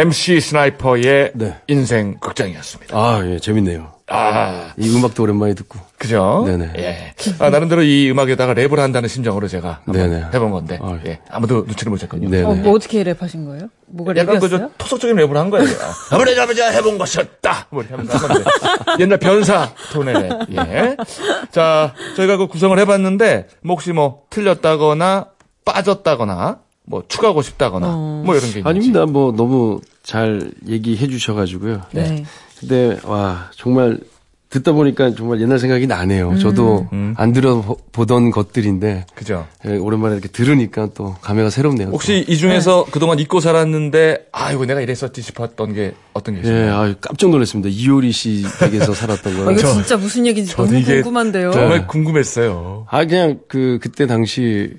MC 0.00 0.40
스나이퍼의 0.40 1.32
네. 1.34 1.56
인생 1.68 2.16
극장이었습니다. 2.20 2.96
아, 2.96 3.22
예, 3.26 3.38
재밌네요. 3.38 3.92
아, 4.08 4.72
이 4.78 4.96
음악도 4.96 5.22
오랜만에 5.22 5.52
듣고. 5.54 5.78
그죠? 5.98 6.42
네네. 6.46 6.72
예. 6.78 7.14
아, 7.38 7.50
나름대로 7.50 7.82
이 7.82 8.10
음악에다가 8.10 8.54
랩을 8.54 8.76
한다는 8.76 9.10
심정으로 9.10 9.46
제가 9.46 9.82
한번 9.84 10.10
네네. 10.10 10.24
해본 10.32 10.50
건데, 10.52 10.78
아, 10.80 10.98
예. 11.04 11.20
아무도 11.30 11.64
눈치를 11.66 11.90
못 11.90 12.00
챘군요. 12.00 12.30
네네. 12.30 12.42
어, 12.44 12.54
뭐 12.54 12.74
어떻게 12.76 13.04
랩하신 13.04 13.44
거예요? 13.44 13.68
뭐가 13.88 14.16
약간 14.16 14.36
랩이었어요? 14.36 14.40
그저 14.40 14.70
토속적인 14.78 15.16
랩을 15.16 15.34
한 15.34 15.50
거예요. 15.50 15.68
아무리 16.10 16.34
잡아자 16.34 16.70
해본 16.70 16.96
것이었다. 16.96 17.66
뭐 17.68 17.82
이렇게 17.82 17.94
하면서 17.94 18.16
한 18.26 18.42
건데. 18.42 18.50
옛날 19.00 19.18
변사 19.18 19.68
톤의 19.92 20.14
랩. 20.14 20.32
예. 20.56 20.96
자, 21.52 21.92
저희가 22.16 22.38
그 22.38 22.46
구성을 22.46 22.76
해봤는데, 22.78 23.48
뭐 23.62 23.74
혹시 23.74 23.92
뭐 23.92 24.22
틀렸다거나 24.30 25.26
빠졌다거나, 25.66 26.58
뭐 26.90 27.04
추가하고 27.06 27.40
싶다거나, 27.40 27.86
뭐 27.86 28.24
이런 28.34 28.40
게 28.40 28.58
있는지. 28.58 28.68
아닙니다. 28.68 29.06
뭐 29.06 29.30
너무 29.32 29.80
잘 30.02 30.50
얘기해 30.66 31.06
주셔가지고요. 31.06 31.82
네. 31.92 32.24
근데 32.58 32.98
와 33.04 33.48
정말 33.56 34.00
듣다 34.48 34.72
보니까 34.72 35.14
정말 35.14 35.40
옛날 35.40 35.60
생각이 35.60 35.86
나네요. 35.86 36.36
저도 36.40 36.88
음. 36.92 37.14
안 37.16 37.32
들어보던 37.32 38.32
것들인데 38.32 39.06
그죠? 39.14 39.46
예, 39.64 39.76
오랜만에 39.76 40.14
이렇게 40.16 40.26
들으니까 40.28 40.88
또 40.92 41.14
감회가 41.22 41.50
새롭네요. 41.50 41.86
또. 41.86 41.92
혹시 41.92 42.24
이 42.26 42.36
중에서 42.36 42.84
그동안 42.90 43.20
잊고 43.20 43.38
살았는데, 43.38 44.26
아, 44.32 44.50
이거 44.50 44.66
내가 44.66 44.80
이랬었지 44.80 45.22
싶었던 45.22 45.72
게 45.74 45.94
어떤 46.12 46.34
게 46.34 46.40
있어요? 46.40 46.56
예, 46.56 46.68
아 46.70 46.92
깜짝 47.00 47.30
놀랐습니다. 47.30 47.68
이효리 47.70 48.10
씨 48.10 48.42
댁에서 48.58 48.92
살았던 48.92 49.32
아, 49.32 49.36
거는. 49.44 49.58
이거 49.60 49.72
진짜 49.72 49.96
무슨 49.96 50.26
얘기인지 50.26 50.56
너무 50.56 50.68
궁금한데요. 50.82 51.52
정말 51.52 51.86
궁금했어요. 51.86 52.86
아 52.90 53.04
그냥 53.04 53.38
그 53.46 53.78
그때 53.80 54.08
당시 54.08 54.72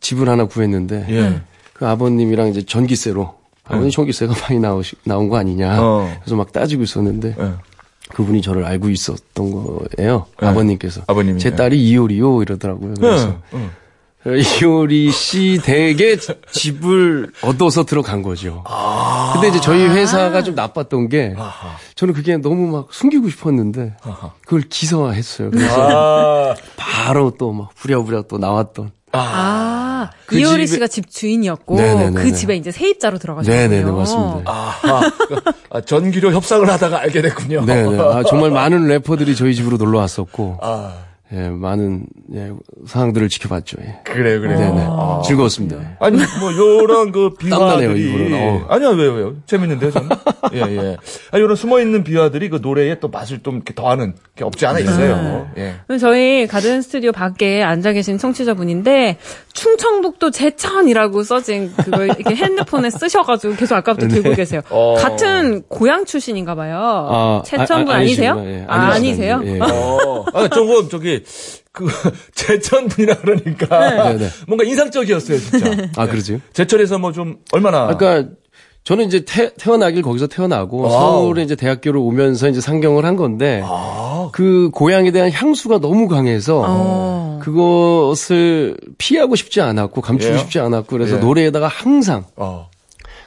집을 0.00 0.28
하나 0.28 0.44
구했는데 0.46 1.06
예. 1.10 1.40
그 1.72 1.86
아버님이랑 1.86 2.48
이제 2.48 2.62
전기세로 2.64 3.34
아버님 3.64 3.90
전기세가 3.90 4.34
많이 4.42 4.58
나오시, 4.60 4.96
나온 5.04 5.28
거 5.28 5.36
아니냐. 5.36 5.80
어. 5.82 6.12
그래서 6.20 6.36
막 6.36 6.52
따지고 6.52 6.82
있었는데 6.82 7.36
예. 7.38 7.52
그분이 8.10 8.42
저를 8.42 8.64
알고 8.64 8.88
있었던 8.90 9.50
거예요. 9.52 10.26
아버님께서. 10.38 11.02
아버님이. 11.06 11.38
제 11.38 11.54
딸이 11.54 11.80
이효리요 11.88 12.42
이러더라고요. 12.42 12.94
그래서 12.94 13.38
응, 13.54 13.70
이효리 14.26 15.12
씨 15.12 15.60
댁에 15.62 16.16
집을 16.50 17.30
얻어서 17.42 17.84
들어간 17.84 18.22
거죠. 18.22 18.64
근데 19.32 19.48
이제 19.48 19.60
저희 19.60 19.84
회사가 19.86 20.42
좀 20.42 20.56
나빴던 20.56 21.08
게 21.08 21.34
아하. 21.38 21.76
저는 21.94 22.12
그게 22.12 22.36
너무 22.36 22.66
막 22.66 22.88
숨기고 22.92 23.28
싶었는데 23.30 23.94
아하. 24.02 24.32
그걸 24.44 24.62
기사화했어요. 24.62 25.50
그래서 25.52 25.88
아, 26.50 26.54
바로 26.76 27.30
또 27.38 27.52
막 27.52 27.72
부랴부랴 27.76 28.22
또 28.28 28.38
나왔던. 28.38 28.90
아, 29.12 30.10
그 30.26 30.38
이효리 30.38 30.66
집에- 30.66 30.74
씨가 30.76 30.86
집 30.88 31.10
주인이었고 31.10 31.76
네네네네. 31.76 32.22
그 32.22 32.32
집에 32.32 32.56
이제 32.56 32.70
세입자로 32.70 33.18
들어가셨군요. 33.18 33.56
네네네 33.58 33.90
맞습니다. 33.90 34.50
아하. 34.50 35.10
아, 35.70 35.80
전기료 35.80 36.32
협상을 36.32 36.68
하다가 36.68 37.00
알게 37.00 37.22
됐군요. 37.22 37.64
네네. 37.64 37.98
아, 38.00 38.22
정말 38.28 38.50
많은 38.50 38.86
래퍼들이 38.86 39.34
저희 39.36 39.54
집으로 39.54 39.76
놀러 39.76 39.98
왔었고, 39.98 40.58
아, 40.62 40.92
예, 41.32 41.48
많은 41.48 42.06
예, 42.34 42.50
상황들을 42.86 43.28
지켜봤죠. 43.28 43.76
예. 43.82 44.00
그래요, 44.02 44.40
그래요. 44.40 44.58
네네. 44.58 44.84
아. 44.88 45.22
즐거웠습니다. 45.24 45.96
아니, 46.00 46.16
뭐, 46.40 46.52
요런 46.52 47.12
그 47.12 47.34
비화들이. 47.38 48.34
어. 48.34 48.66
아니요, 48.68 48.88
왜요, 48.90 49.12
왜요? 49.12 49.36
재밌는데요, 49.46 49.92
저는? 49.92 50.08
예, 50.54 50.60
예. 50.60 50.96
아, 51.30 51.38
요런 51.38 51.54
숨어 51.54 51.78
있는 51.80 52.02
비화들이 52.02 52.48
그 52.48 52.58
노래에 52.60 52.98
또 52.98 53.08
맛을 53.08 53.44
좀 53.44 53.56
이렇게 53.56 53.74
더하는 53.74 54.14
게 54.34 54.42
없지 54.42 54.66
않아 54.66 54.80
있어요. 54.80 55.48
예. 55.56 55.76
그럼 55.86 55.98
저희 56.00 56.48
가든 56.48 56.82
스튜디오 56.82 57.12
밖에 57.12 57.62
앉아 57.62 57.92
계신 57.92 58.18
청취자분인데 58.18 59.18
충청북도 59.52 60.30
제천이라고 60.30 61.22
써진 61.22 61.72
그걸 61.76 62.06
이렇게 62.06 62.34
핸드폰에 62.34 62.90
쓰셔가지고 62.90 63.56
계속 63.56 63.74
아까부터 63.76 64.08
들고 64.08 64.34
계세요. 64.34 64.60
어. 64.70 64.94
같은 64.94 65.62
고향 65.68 66.04
출신인가 66.04 66.54
봐요. 66.54 66.78
아, 66.78 67.42
제천분 67.44 67.94
아, 67.94 67.98
아, 67.98 68.00
아, 68.00 68.02
니세요. 68.02 68.42
예, 68.44 68.64
아. 68.68 68.74
아니세요? 68.92 69.40
예. 69.44 69.58
어, 69.60 70.24
아, 70.32 70.48
조금, 70.48 70.88
저기, 70.88 71.22
그, 71.72 71.86
제천분이라 72.34 73.16
그러니까. 73.16 74.12
네, 74.12 74.18
네. 74.18 74.28
뭔가 74.46 74.64
인상적이었어요, 74.64 75.38
진짜. 75.38 75.88
아, 75.96 76.06
그러세요? 76.06 76.38
제천에서 76.52 76.98
뭐 76.98 77.12
좀, 77.12 77.38
얼마나. 77.52 77.94
그러니까 77.94 78.30
저는 78.84 79.06
이제 79.06 79.24
태, 79.26 79.52
태어나길 79.54 80.02
거기서 80.02 80.26
태어나고 80.26 80.78
와우. 80.82 80.90
서울에 80.90 81.42
이제 81.42 81.54
대학교를 81.54 82.00
오면서 82.00 82.48
이제 82.48 82.60
상경을 82.60 83.04
한 83.04 83.16
건데 83.16 83.62
아, 83.64 84.30
그 84.32 84.70
고향에 84.72 85.10
대한 85.10 85.30
향수가 85.30 85.80
너무 85.80 86.08
강해서 86.08 86.64
어. 86.66 87.38
그것을 87.42 88.76
피하고 88.98 89.36
싶지 89.36 89.60
않았고 89.60 90.00
감추고 90.00 90.34
예. 90.34 90.38
싶지 90.38 90.58
않았고 90.58 90.86
그래서 90.88 91.16
예. 91.16 91.20
노래에다가 91.20 91.68
항상 91.68 92.24
어. 92.36 92.68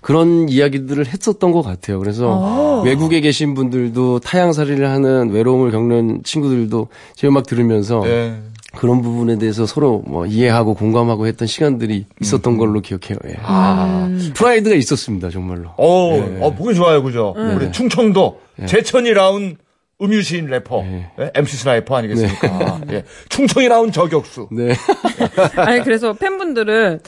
그런 0.02 0.50
이야기들을 0.50 1.08
했었던 1.08 1.52
것 1.54 1.62
같아요. 1.62 1.98
그래서 2.00 2.82
외국에 2.84 3.22
계신 3.22 3.54
분들도 3.54 4.20
타향살이를 4.20 4.89
하는 4.89 5.30
외로움을 5.30 5.72
겪는 5.72 6.24
친구들도 6.24 6.89
제 7.16 7.28
음악 7.28 7.46
들으면서 7.46 8.04
예. 8.06 8.36
그런 8.84 9.02
부분에 9.02 9.38
대해서 9.38 9.65
서로 9.65 10.04
뭐 10.06 10.26
이해하고 10.26 10.74
공감하고 10.74 11.26
했던 11.26 11.48
시간들이 11.48 12.06
있었던 12.19 12.58
걸로 12.58 12.82
기억해요. 12.82 13.17
예. 13.28 13.36
아. 13.41 14.10
프라이드가 14.34 14.76
있었습니다, 14.76 15.30
정말로. 15.30 15.69
어, 15.78 16.17
예. 16.17 16.39
어, 16.41 16.54
보기 16.54 16.76
좋아요, 16.76 17.02
그죠? 17.02 17.34
우리 17.38 17.72
충청도 17.72 18.41
제천이 18.65 19.13
낳은 19.13 19.56
음유시인 20.02 20.48
래퍼, 20.48 20.84
예, 20.84 21.32
MC 21.34 21.56
스나이퍼 21.56 21.96
아니겠습니까? 21.96 22.82
예. 22.91 23.06
충청이 23.30 23.69
낳은 23.70 23.94
저격수. 23.93 24.50
네. 24.52 24.76
아니 25.56 25.82
그래서 25.82 26.12
팬분들은 26.12 27.00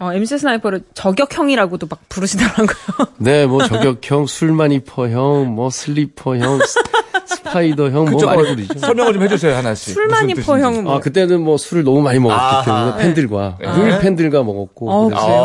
어, 0.00 0.12
MC 0.12 0.36
스나이퍼를 0.36 0.82
저격형이라고도 0.92 1.86
막 1.88 2.00
부르시더라고요. 2.10 3.06
네, 3.16 3.46
뭐 3.46 3.66
저격형, 3.66 4.26
술마니퍼형, 4.28 5.46
뭐 5.54 5.70
슬리퍼형, 5.70 6.58
스- 7.42 7.48
스파이더 7.48 7.90
형, 7.90 8.04
뭐 8.10 8.24
많이 8.26 8.40
어, 8.40 8.44
부르죠. 8.54 8.78
설명을 8.78 9.12
좀 9.14 9.22
해주세요, 9.22 9.54
하나씩. 9.56 9.94
술마니퍼 9.94 10.58
형은 10.58 10.84
뭐 10.84 10.94
아, 10.96 11.00
그때는 11.00 11.40
뭐 11.42 11.56
술을 11.56 11.84
너무 11.84 12.00
많이 12.02 12.18
먹었기 12.18 12.40
아하. 12.40 12.64
때문에 12.96 13.02
팬들과, 13.04 13.58
네. 13.60 13.72
늘 13.72 13.98
팬들과 14.00 14.42
먹었고. 14.42 14.90
어, 14.90 15.04
그래서 15.06 15.26
그래요? 15.26 15.40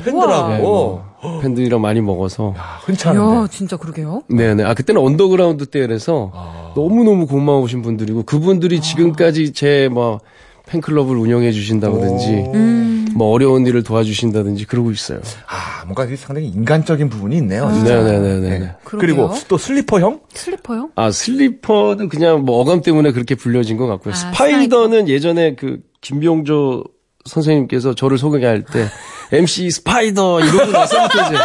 아, 0.00 0.04
팬들하고. 0.04 0.48
네, 0.52 0.58
뭐 0.60 1.12
팬들이랑 1.42 1.80
많이 1.80 2.00
먹어서. 2.00 2.54
아, 2.56 2.78
흔치 2.84 3.06
않은데. 3.08 3.36
이야 3.40 3.46
진짜 3.50 3.76
그러게요. 3.76 4.22
네네. 4.28 4.64
아, 4.64 4.74
그때는 4.74 5.00
언더그라운드 5.02 5.66
때라서 5.66 6.32
아. 6.34 6.72
너무너무 6.74 7.26
고마우신 7.26 7.82
분들이고, 7.82 8.22
그분들이 8.24 8.80
지금까지 8.80 9.52
제 9.52 9.88
뭐 9.92 10.20
팬클럽을 10.66 11.16
운영해 11.16 11.52
주신다든지, 11.52 13.12
뭐 13.14 13.30
어려운 13.32 13.66
일을 13.66 13.82
도와주신다든지 13.82 14.66
그러고 14.66 14.90
있어요. 14.90 15.20
아, 15.46 15.84
뭔가 15.84 16.06
상당히 16.16 16.48
인간적인 16.48 17.08
부분이 17.08 17.36
있네요. 17.38 17.70
진짜. 17.72 18.02
네네네네. 18.02 18.58
네. 18.58 18.74
그러게요. 18.84 18.98
그리고 18.98 19.30
또 19.48 19.58
슬리퍼형? 19.58 20.20
슬리퍼요? 20.32 20.90
아 20.94 21.10
슬리퍼는 21.10 22.08
그냥 22.08 22.44
뭐 22.44 22.60
어감 22.60 22.80
때문에 22.82 23.12
그렇게 23.12 23.34
불려진 23.34 23.76
것 23.76 23.86
같고요. 23.86 24.14
아, 24.14 24.16
스파이더는 24.16 25.08
예전에 25.08 25.54
그 25.56 25.80
김병조 26.00 26.84
선생님께서 27.24 27.94
저를 27.94 28.18
소개할 28.18 28.64
때 28.64 28.86
MC 29.32 29.70
스파이더 29.70 30.40
이러고 30.40 30.70
나서부터 30.70 31.26
이제 31.26 31.36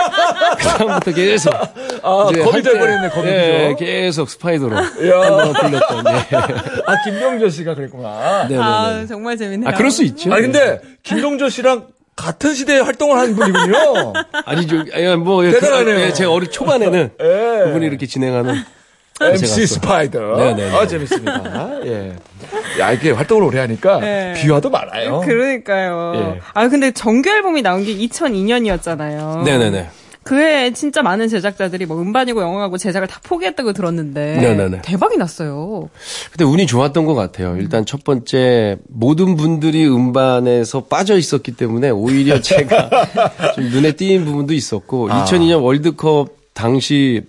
그다음부터 0.57 1.11
계속 1.13 1.53
아, 2.03 2.29
이제 2.31 2.41
거미 2.41 2.61
돼버렸네, 2.61 3.09
거미 3.09 3.27
예, 3.27 3.69
죠 3.71 3.77
계속 3.77 4.29
스파이더로 4.29 4.75
한번 4.75 5.53
불렸던. 5.53 6.05
예. 6.07 6.37
아, 6.85 7.03
김병조 7.05 7.49
씨가 7.49 7.75
그랬구나. 7.75 8.43
네네네. 8.49 8.61
아, 8.61 9.05
정말 9.07 9.37
재밌네요. 9.37 9.69
아 9.69 9.73
그럴 9.73 9.89
수 9.89 10.03
있죠. 10.03 10.33
아니, 10.33 10.41
근데 10.43 10.81
김병조 11.03 11.47
씨랑 11.49 11.87
같은 12.17 12.53
시대에 12.53 12.79
활동을 12.79 13.17
한 13.17 13.35
분이군요. 13.35 14.13
아니죠. 14.45 14.83
예, 14.95 15.15
뭐 15.15 15.45
예, 15.45 15.51
대단하네요. 15.51 15.95
그, 15.95 16.01
예, 16.01 16.13
제 16.13 16.25
어리 16.25 16.47
초반에는 16.49 17.11
예. 17.21 17.63
그분이 17.65 17.85
이렇게 17.85 18.05
진행하는 18.05 18.55
MC 19.21 19.67
스파이더. 19.67 20.37
네네네. 20.37 20.75
아, 20.75 20.87
재밌습니다. 20.87 21.85
예. 21.85 22.15
야, 22.79 22.91
이게 22.91 23.11
활동을 23.11 23.43
오래 23.43 23.59
하니까 23.59 23.99
네. 23.99 24.33
비화도 24.37 24.69
많아요. 24.69 25.21
그러니까요. 25.21 26.13
예. 26.15 26.39
아, 26.53 26.67
근데 26.69 26.91
정규 26.91 27.29
앨범이 27.29 27.61
나온 27.61 27.83
게 27.83 27.95
2002년이었잖아요. 27.95 29.43
네네네. 29.43 29.89
그해 30.27 30.73
진짜 30.73 31.01
많은 31.01 31.29
제작자들이 31.29 31.85
뭐 31.85 32.01
음반이고 32.01 32.41
영화고 32.41 32.77
제작을 32.77 33.07
다 33.07 33.21
포기했다고 33.23 33.71
들었는데 33.71 34.35
네네네. 34.41 34.81
대박이 34.81 35.15
났어요. 35.15 35.89
근데 36.31 36.43
운이 36.43 36.67
좋았던 36.67 37.05
것 37.05 37.15
같아요. 37.15 37.55
일단 37.57 37.85
첫 37.85 38.03
번째 38.03 38.77
모든 38.89 39.37
분들이 39.37 39.87
음반에서 39.87 40.83
빠져 40.83 41.17
있었기 41.17 41.53
때문에 41.53 41.91
오히려 41.91 42.41
제가 42.43 42.89
좀 43.55 43.69
눈에 43.69 43.93
띄는 43.93 44.25
부분도 44.25 44.53
있었고 44.53 45.09
아. 45.09 45.23
2002년 45.23 45.63
월드컵 45.63 46.27
당시 46.53 47.23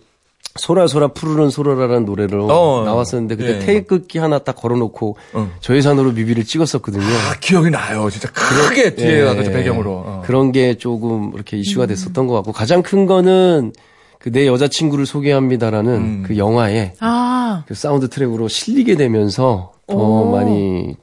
솔아 0.59 0.84
솔아 0.84 1.09
푸르른 1.09 1.51
솔아라는 1.51 2.05
노래로 2.05 2.47
어, 2.47 2.85
나왔었는데 2.85 3.37
그때 3.37 3.55
예. 3.55 3.59
태극기 3.61 4.19
하나 4.19 4.39
딱 4.39 4.57
걸어놓고 4.57 5.17
어. 5.35 5.51
저예산으로 5.61 6.13
뮤비를 6.13 6.45
찍었었거든요. 6.45 7.05
아, 7.05 7.35
기억이 7.41 7.71
나요. 7.71 8.11
진짜 8.11 8.29
크게 8.31 8.95
뒤에 8.95 9.21
예, 9.29 9.35
그 9.35 9.51
배경으로. 9.51 9.91
어. 9.93 10.23
그런 10.25 10.53
게 10.53 10.75
조금 10.75 11.33
이렇게 11.35 11.57
이슈가 11.57 11.87
됐었던 11.87 12.27
것 12.27 12.35
같고 12.35 12.53
가장 12.53 12.83
큰 12.83 13.07
거는 13.07 13.73
그 14.19 14.31
내 14.31 14.47
여자친구를 14.47 15.07
소개합니다라는 15.07 15.93
음. 15.95 16.25
그 16.27 16.37
영화에 16.37 16.95
아, 17.01 17.65
그 17.67 17.75
사운드 17.75 18.09
트랙으로 18.09 18.49
실리게 18.49 18.97
되면서 18.97 19.73
더 19.87 19.97
오. 19.97 20.31
많이 20.33 20.97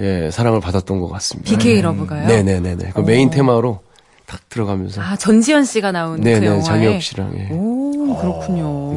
예, 0.00 0.30
사랑을 0.32 0.60
받았던 0.60 1.00
것 1.00 1.08
같습니다. 1.08 1.50
BK 1.50 1.82
Love가요? 1.82 2.26
네네네네. 2.26 2.92
그 2.94 3.00
메인 3.00 3.30
테마로 3.30 3.80
딱 4.26 4.48
들어가면서. 4.48 5.00
아, 5.02 5.16
전지현 5.16 5.64
씨가 5.64 5.92
나온 5.92 6.16
그 6.18 6.24
네네, 6.24 6.46
영화에. 6.46 6.62
장혁 6.62 7.02
씨랑. 7.02 7.34
예. 7.38 7.48
오, 7.52 8.16
그렇군요. 8.16 8.94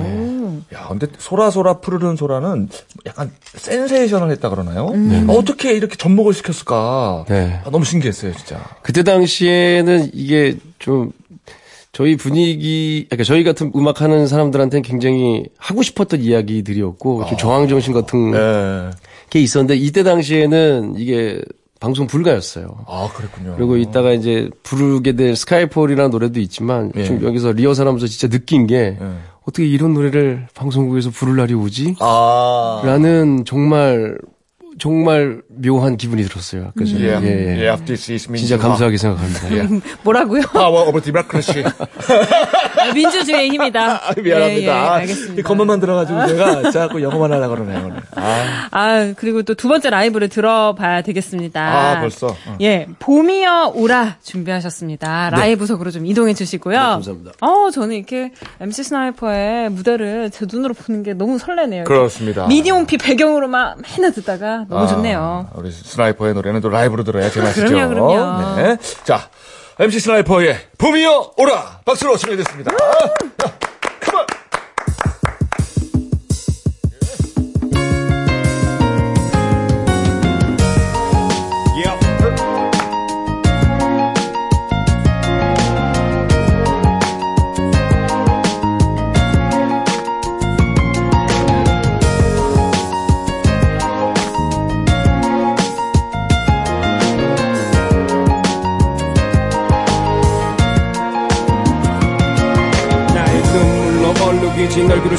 야, 0.74 0.88
근데 0.90 1.08
솔아 1.18 1.49
솔아 1.49 1.80
푸르른 1.80 2.16
솔아는 2.16 2.70
약간 3.06 3.32
센세이션을 3.56 4.32
했다 4.32 4.50
그러나요? 4.50 4.88
음. 4.90 5.28
아, 5.30 5.34
어떻게 5.34 5.74
이렇게 5.74 5.96
접목을 5.96 6.34
시켰을까? 6.34 7.26
네. 7.30 7.62
아, 7.66 7.70
너무 7.70 7.86
신기했어요, 7.86 8.34
진짜. 8.34 8.64
그때 8.82 9.04
당시에는 9.04 10.12
이게 10.14 10.58
좀 10.80 11.12
저희 11.94 12.16
분위기, 12.16 13.06
그러니까 13.10 13.24
저희 13.24 13.44
같은 13.44 13.72
음악 13.76 14.02
하는 14.02 14.28
사람들한테는 14.28 14.84
굉장히 14.84 15.46
하고 15.58 15.82
싶었던 15.82 16.22
이야기들이었고 16.22 17.26
좀 17.28 17.38
저항 17.38 17.68
정신 17.68 17.94
같은 17.94 18.32
네. 18.32 18.90
게 19.30 19.40
있었는데 19.40 19.76
이때 19.76 20.04
당시에는 20.04 20.96
이게 20.98 21.42
방송 21.80 22.08
불가였어요. 22.08 22.86
아, 22.88 23.10
그랬군요. 23.14 23.56
그리고 23.56 23.78
이따가 23.78 24.12
이제 24.12 24.50
부르게 24.64 25.14
될 25.14 25.36
스카이폴이라는 25.36 26.12
노래도 26.12 26.40
있지만 26.40 26.92
예. 26.96 27.04
좀 27.04 27.24
여기서 27.24 27.52
리허설 27.52 27.88
하면서 27.88 28.08
진짜 28.08 28.28
느낀 28.28 28.68
게 28.68 28.98
예. 29.00 29.14
어떻게 29.44 29.66
이런 29.66 29.94
노래를 29.94 30.48
방송국에서 30.54 31.10
부를 31.12 31.36
날이 31.38 31.54
오지? 31.54 31.96
아. 32.00 32.82
라는 32.84 33.46
정말 33.46 34.18
정말 34.80 35.42
묘한 35.50 35.98
기분이 35.98 36.24
들었어요. 36.24 36.72
그래서 36.76 36.98
예. 37.00 37.06
예, 37.06 37.10
예. 37.12 37.68
Yeah, 37.68 37.86
this 37.86 38.12
is 38.12 38.24
진짜 38.28 38.32
민주화. 38.56 38.58
감사하게 38.60 38.98
생각합니다. 38.98 39.56
예. 39.56 39.68
뭐라고요? 40.04 40.42
Power 40.54 40.88
of 40.90 41.02
democracy. 41.02 41.64
아, 42.80 42.94
민주주의의 42.94 43.50
힘이다. 43.50 44.08
아, 44.08 44.14
미안합니다. 44.22 44.52
예, 44.52 44.66
예, 44.66 44.70
알겠습니다. 44.70 45.40
이 45.40 45.44
겉만만 45.44 45.80
들어가지고 45.80 46.28
제가 46.28 46.72
자꾸 46.72 47.02
영어만 47.02 47.32
하려고 47.34 47.56
그러네요, 47.56 47.86
오늘. 47.86 48.02
아, 48.16 48.68
아, 48.72 49.14
그리고 49.18 49.44
또 49.44 49.58
두 49.58 49.68
번째 49.68 49.90
라이브를 49.90 50.30
들어봐야 50.30 51.02
되겠습니다. 51.02 51.62
아, 51.98 52.00
벌써? 52.00 52.28
어. 52.28 52.58
예, 52.62 52.88
봄이여 53.00 53.74
오라 53.76 54.18
준비하셨습니다. 54.24 55.32
라이브석으로 55.32 55.90
좀 55.90 56.06
이동해 56.06 56.36
주시고요. 56.36 56.76
네, 56.78 56.84
감사합니다. 56.86 57.32
어, 57.42 57.72
저는 57.72 57.96
이렇게 57.96 58.32
MC 58.62 58.84
스나이퍼의 58.84 59.72
무대를 59.72 60.30
제 60.30 60.46
눈으로 60.52 60.76
보는 60.76 61.02
게 61.02 61.14
너무 61.16 61.40
설레네요. 61.40 61.86
그렇습니다. 61.86 62.46
미니홈피 62.46 62.98
배경으로만 62.98 63.78
맨날 63.82 64.12
듣다가 64.14 64.67
너무 64.68 64.84
아, 64.84 64.88
좋네요. 64.88 65.48
우리 65.56 65.72
스나이퍼의 65.72 66.34
노래는 66.34 66.62
또 66.62 66.70
라이브로 66.70 67.04
들어야 67.04 67.30
제맛이죠. 67.30 67.68
그럼요, 67.68 67.90
그럼요. 67.94 68.56
네. 68.58 68.78
자, 69.04 69.30
MC 69.80 70.00
스나이퍼의 70.00 70.58
봄이여 70.78 71.34
오라! 71.38 71.80
박수로 71.86 72.18
청해 72.18 72.35
듣겠습니다. 72.35 72.72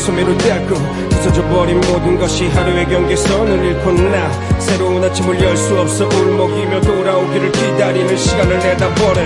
소매로 0.09 0.39
닦고 0.39 0.75
부서져버린 1.11 1.81
모든 1.81 2.19
것이 2.19 2.49
하루의 2.49 2.89
경계선을 2.89 3.63
잃고 3.63 3.93
나 3.93 4.31
새로운 4.59 5.05
아침을 5.05 5.39
열 5.43 5.55
수 5.59 5.79
없어 5.79 6.07
울먹이며 6.09 6.81
돌아오기를 6.81 7.53
기다리는 7.53 8.17
시간을 8.17 8.59
내다버려 8.59 9.21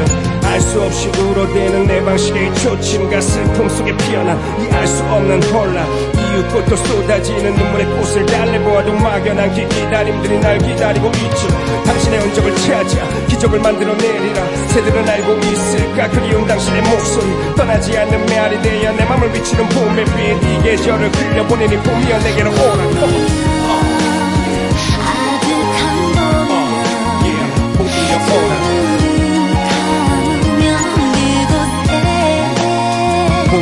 알 0.53 0.61
수 0.61 0.83
없이 0.83 1.09
울어대는 1.09 1.87
내 1.87 2.03
방식의 2.05 2.55
초침과 2.57 3.21
슬픔 3.21 3.69
속에 3.71 3.97
피어난 3.97 4.38
이 4.61 4.69
알 4.75 4.87
수 4.87 5.03
없는 5.05 5.43
혼란. 5.45 5.87
이웃꽃도 6.15 6.77
쏟아지는 6.77 7.55
눈물의 7.55 7.87
꽃을 7.87 8.27
달래보아도 8.27 8.93
막연한 8.95 9.53
기 9.55 9.67
기다림들이 9.69 10.38
날 10.41 10.59
기다리고 10.59 11.09
있죠. 11.09 11.49
당신의 11.87 12.21
흔적을 12.21 12.55
찾아 12.57 13.27
기적을 13.29 13.61
만들어내리라. 13.61 14.47
새들은 14.69 15.09
알고 15.09 15.38
있을까? 15.38 16.09
그리운 16.11 16.47
당신의 16.47 16.83
목소리. 16.83 17.55
떠나지 17.57 17.97
않는 17.99 18.27
메아리 18.27 18.61
되어 18.62 18.93
내 18.93 19.05
맘을 19.05 19.33
비추는 19.33 19.69
봄의 19.69 20.05
빛 20.05 20.43
이 20.43 20.62
계절을 20.62 21.11
흘려보내니 21.11 21.77
봄이여 21.79 22.19
내게로 22.19 22.51
오라 22.51 23.62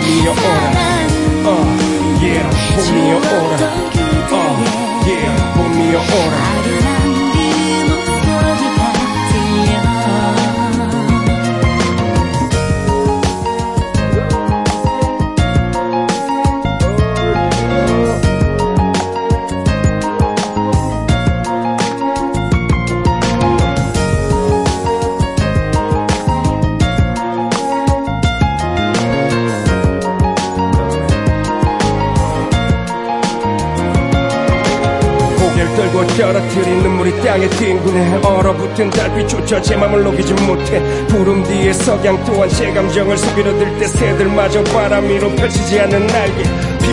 그곳에 0.00 0.06
봄이여 0.06 0.32
오라 0.32 0.70
어, 1.44 1.56
yeah, 2.20 2.48
봄이여 2.76 3.16
오라 3.18 3.64
어, 4.30 4.42
yeah, 5.04 5.30
봄이여 5.54 5.98
오 5.98 7.19
뒹구네 37.60 38.22
얼어붙은 38.24 38.88
달빛조차 38.88 39.60
제 39.60 39.76
맘을 39.76 40.02
녹이지 40.02 40.32
못해. 40.32 40.80
구름 41.08 41.42
뒤에 41.44 41.72
석양 41.74 42.24
또한 42.24 42.48
제 42.48 42.72
감정을 42.72 43.18
스비러들 43.18 43.78
때 43.78 43.86
새들마저 43.86 44.64
바람 44.64 45.06
위로 45.06 45.28
펼치지 45.36 45.78
않는 45.80 46.06
날개 46.06 46.42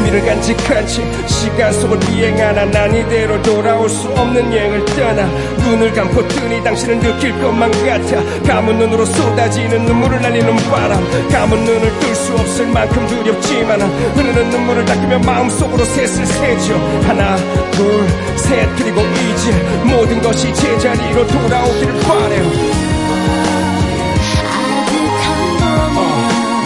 의미를 0.08 0.26
간직한 0.26 0.88
채 0.88 1.04
시간 1.28 1.72
속을 1.74 2.00
비행하나 2.00 2.66
난 2.66 2.96
이대로 2.96 3.42
돌아올 3.42 3.90
수 3.90 4.08
없는 4.10 4.54
여행을 4.54 4.86
떠나 4.86 5.26
눈을 5.26 5.94
감고 5.94 6.28
뜨니 6.28 6.64
당신을 6.64 7.00
느낄 7.00 7.32
것만 7.42 7.72
같아. 7.86 8.24
감은 8.44 8.78
눈으로 8.78 9.06
쏟아지는 9.06 9.86
눈물을 9.86 10.22
날리는 10.22 10.56
바람. 10.70 11.04
감은 11.30 11.64
눈을 11.64 12.00
뜰 12.00 12.16
수 12.16 12.34
없을 12.34 12.68
만큼 12.68 13.06
두렵지만 13.08 13.82
흐르는 13.82 14.50
눈물을 14.50 14.86
닦으며 14.86 15.20
마음속으로 15.20 15.84
셋을 15.86 16.26
세죠. 16.26 16.76
하나 17.04 17.36
둘셋 17.72 18.76
그리고 18.78 19.02
이제 19.02 19.52
모든 19.84 20.22
것이 20.22 20.54
제자리로 20.54 21.28
돌아오기를 21.28 21.94
바래요. 22.02 22.88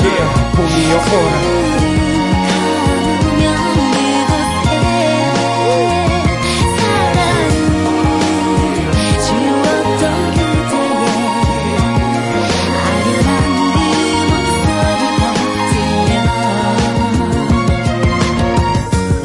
yeah, 0.03 0.51
봄이여 0.55 0.95
오라 0.95 1.90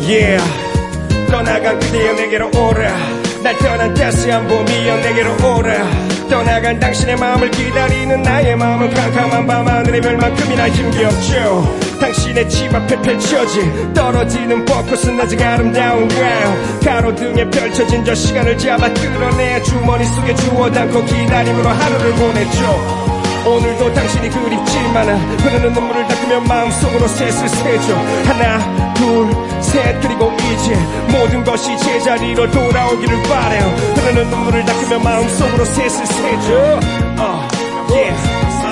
Yeah. 0.07 0.41
떠나간 1.29 1.81
그대여 1.81 2.13
내게로 2.13 2.49
오라 2.49 2.97
날 3.43 3.57
떠난 3.59 3.93
따스한 3.93 4.47
봄이여 4.47 4.97
내게로 4.99 5.33
오라 5.35 6.07
떠나간 6.31 6.79
당신의 6.79 7.17
마음을 7.17 7.51
기다리는 7.51 8.23
나의 8.23 8.57
마음은 8.57 8.95
캄캄한 8.95 9.47
밤하늘의 9.47 10.01
별만큼이나 10.01 10.69
힘겹죠. 10.69 11.77
당신의 12.01 12.49
집 12.49 12.75
앞에 12.75 13.01
펼쳐진 13.03 13.95
떨어지는 13.95 14.65
벚꽃은 14.65 15.21
아직 15.21 15.41
아름다운 15.43 16.07
가요 16.09 16.79
가로등에 16.85 17.51
펼쳐진 17.51 18.05
저 18.05 18.15
시간을 18.15 18.59
잡아 18.59 18.93
끌어내 18.93 19.63
주머니 19.63 20.05
속에 20.05 20.35
주워 20.35 20.71
담고 20.71 21.05
기다림으로 21.05 21.69
하루를 21.69 22.13
보냈죠 22.13 23.16
오늘도 23.47 23.93
당신이 23.95 24.29
그립지만 24.31 25.09
흐르는 25.39 25.73
눈물을 25.73 26.07
닦으며 26.09 26.41
마음속으로 26.41 27.07
셋을 27.09 27.49
세죠. 27.49 27.95
하나 28.27 28.95
둘 28.95 29.47
셋 29.61 30.01
그리고 30.01 30.33
이제 30.33 30.75
모든 31.11 31.43
것이 31.45 31.77
제자리로 31.79 32.51
돌아오기를 32.51 33.23
바래요. 33.25 33.65
흐르는 33.97 34.31
눈물을 34.31 34.65
닦으며 34.65 34.99
마음속으로 35.01 35.65
셋을 35.65 36.07
세죠. 36.07 36.81
어, 37.19 37.49
yeah, 37.91 38.17
어, 38.65 38.67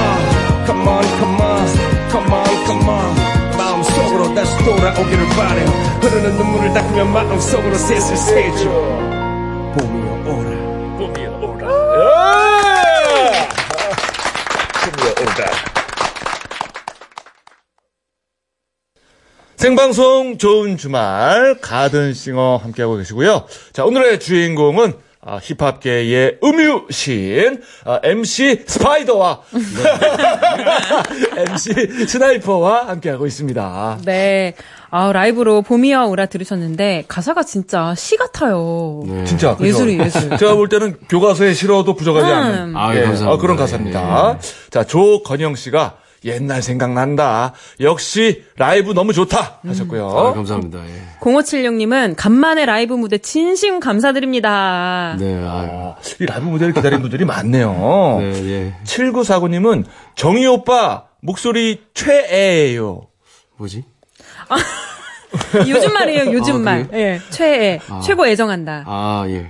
어. 0.00 0.66
Come 0.66 0.88
on 0.88 1.04
come 1.18 1.40
on. 1.40 1.66
Come 2.10 2.32
on 2.32 2.64
come 2.66 2.88
on. 2.88 3.56
마음속으로 3.58 4.34
다시 4.34 4.56
돌아오기를 4.64 5.28
바래요. 5.30 5.66
흐르는 6.00 6.36
눈물을 6.36 6.72
닦으며 6.74 7.04
마음속으로 7.06 7.74
셋을 7.74 8.16
세죠. 8.16 8.70
봄이여 9.74 10.10
오라. 10.26 10.50
봄이여 10.98 11.30
오라. 11.42 11.66
예! 11.96 13.48
봄이여 14.80 15.10
오라. 15.20 15.70
생방송 19.60 20.38
좋은 20.38 20.78
주말 20.78 21.54
가든싱어 21.60 22.60
함께하고 22.62 22.96
계시고요. 22.96 23.44
자 23.74 23.84
오늘의 23.84 24.18
주인공은 24.18 24.94
아, 25.20 25.38
힙합계의 25.38 26.38
음유시인 26.42 27.60
아, 27.84 28.00
MC 28.02 28.64
스파이더와 28.66 29.42
MC 31.36 32.06
스나이퍼와 32.06 32.88
함께하고 32.88 33.26
있습니다. 33.26 33.98
네. 34.06 34.54
아, 34.88 35.12
라이브로 35.12 35.60
봄이여 35.60 36.06
오라 36.06 36.24
들으셨는데 36.24 37.04
가사가 37.06 37.42
진짜 37.42 37.94
시 37.94 38.16
같아요. 38.16 39.02
진짜 39.26 39.54
그죠? 39.56 39.68
예술이 39.68 39.98
예술. 40.00 40.38
제가 40.38 40.54
볼 40.54 40.70
때는 40.70 40.96
교과서에 41.10 41.52
실어도 41.52 41.94
부족하지 41.94 42.32
않은 42.32 42.68
음. 42.70 42.76
아, 42.78 42.96
예, 42.96 43.02
감사합니다. 43.02 43.30
아, 43.30 43.36
그런 43.36 43.58
가사입니다. 43.58 44.38
자 44.70 44.84
조건영 44.84 45.54
씨가 45.54 45.99
옛날 46.24 46.62
생각난다. 46.62 47.52
역시 47.80 48.44
라이브 48.56 48.92
너무 48.92 49.12
좋다 49.12 49.60
하셨고요. 49.66 50.08
아, 50.08 50.32
감사합니다. 50.34 50.78
예. 50.86 51.02
0576님은 51.20 52.14
간만에 52.16 52.66
라이브 52.66 52.94
무대 52.94 53.18
진심 53.18 53.80
감사드립니다. 53.80 55.16
네, 55.18 55.34
아유. 55.34 55.44
아, 55.44 55.96
이 56.20 56.26
라이브 56.26 56.46
무대를 56.46 56.74
기다리는 56.74 57.00
분들이 57.00 57.24
많네요. 57.24 58.18
네, 58.20 58.44
예. 58.46 58.74
7949님은 58.84 59.84
정희 60.14 60.46
오빠 60.46 61.04
목소리 61.22 61.82
최애예요. 61.94 63.06
뭐지? 63.56 63.84
요즘 65.68 65.92
말이에요, 65.92 66.32
요즘 66.32 66.56
아, 66.56 66.58
말. 66.58 66.88
예, 66.92 67.20
최애. 67.30 67.78
최고 68.04 68.26
애정한다. 68.26 68.84
아, 68.86 69.24
예. 69.28 69.46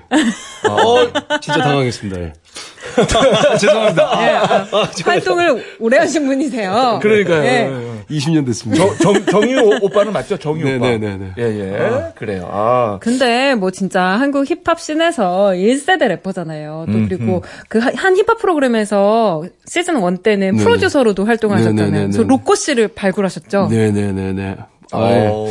어, 0.69 1.39
진짜 1.41 1.59
당황했습니다. 1.63 2.21
예. 2.21 2.33
죄송합니다. 3.59 4.23
예, 4.23 4.31
아, 4.35 4.67
활동을 5.05 5.65
오래 5.79 5.99
하신 5.99 6.27
분이세요. 6.27 6.99
그러니까요. 7.03 7.45
예. 7.45 7.71
20년 8.11 8.45
됐습니다. 8.47 8.85
저, 8.85 8.95
정, 9.13 9.25
정희 9.27 9.57
오- 9.57 9.79
오빠는 9.83 10.13
맞죠? 10.13 10.37
정희 10.37 10.63
오빠. 10.63 10.71
네네네네. 10.89 11.33
예, 11.39 11.43
예. 11.43 12.13
그래요. 12.17 12.49
아. 12.51 12.99
근데 13.01 13.55
뭐 13.55 13.71
진짜 13.71 14.03
한국 14.03 14.45
힙합 14.51 14.81
scene에서 14.81 15.51
1세대 15.55 16.09
래퍼잖아요. 16.09 16.87
또 16.89 16.93
음, 16.93 17.09
그리고 17.09 17.43
그 17.69 17.79
한 17.79 18.17
힙합 18.17 18.39
프로그램에서 18.39 19.45
시즌 19.67 20.03
1 20.03 20.17
때는 20.19 20.57
네. 20.57 20.63
프로듀서로도 20.63 21.25
활동하셨잖아요. 21.25 21.91
그래서 22.09 22.23
로꼬 22.25 22.55
씨를 22.57 22.89
발굴하셨죠. 22.89 23.69
네네네네. 23.71 24.57
아, 24.93 25.11
예. 25.11 25.29
오. 25.29 25.49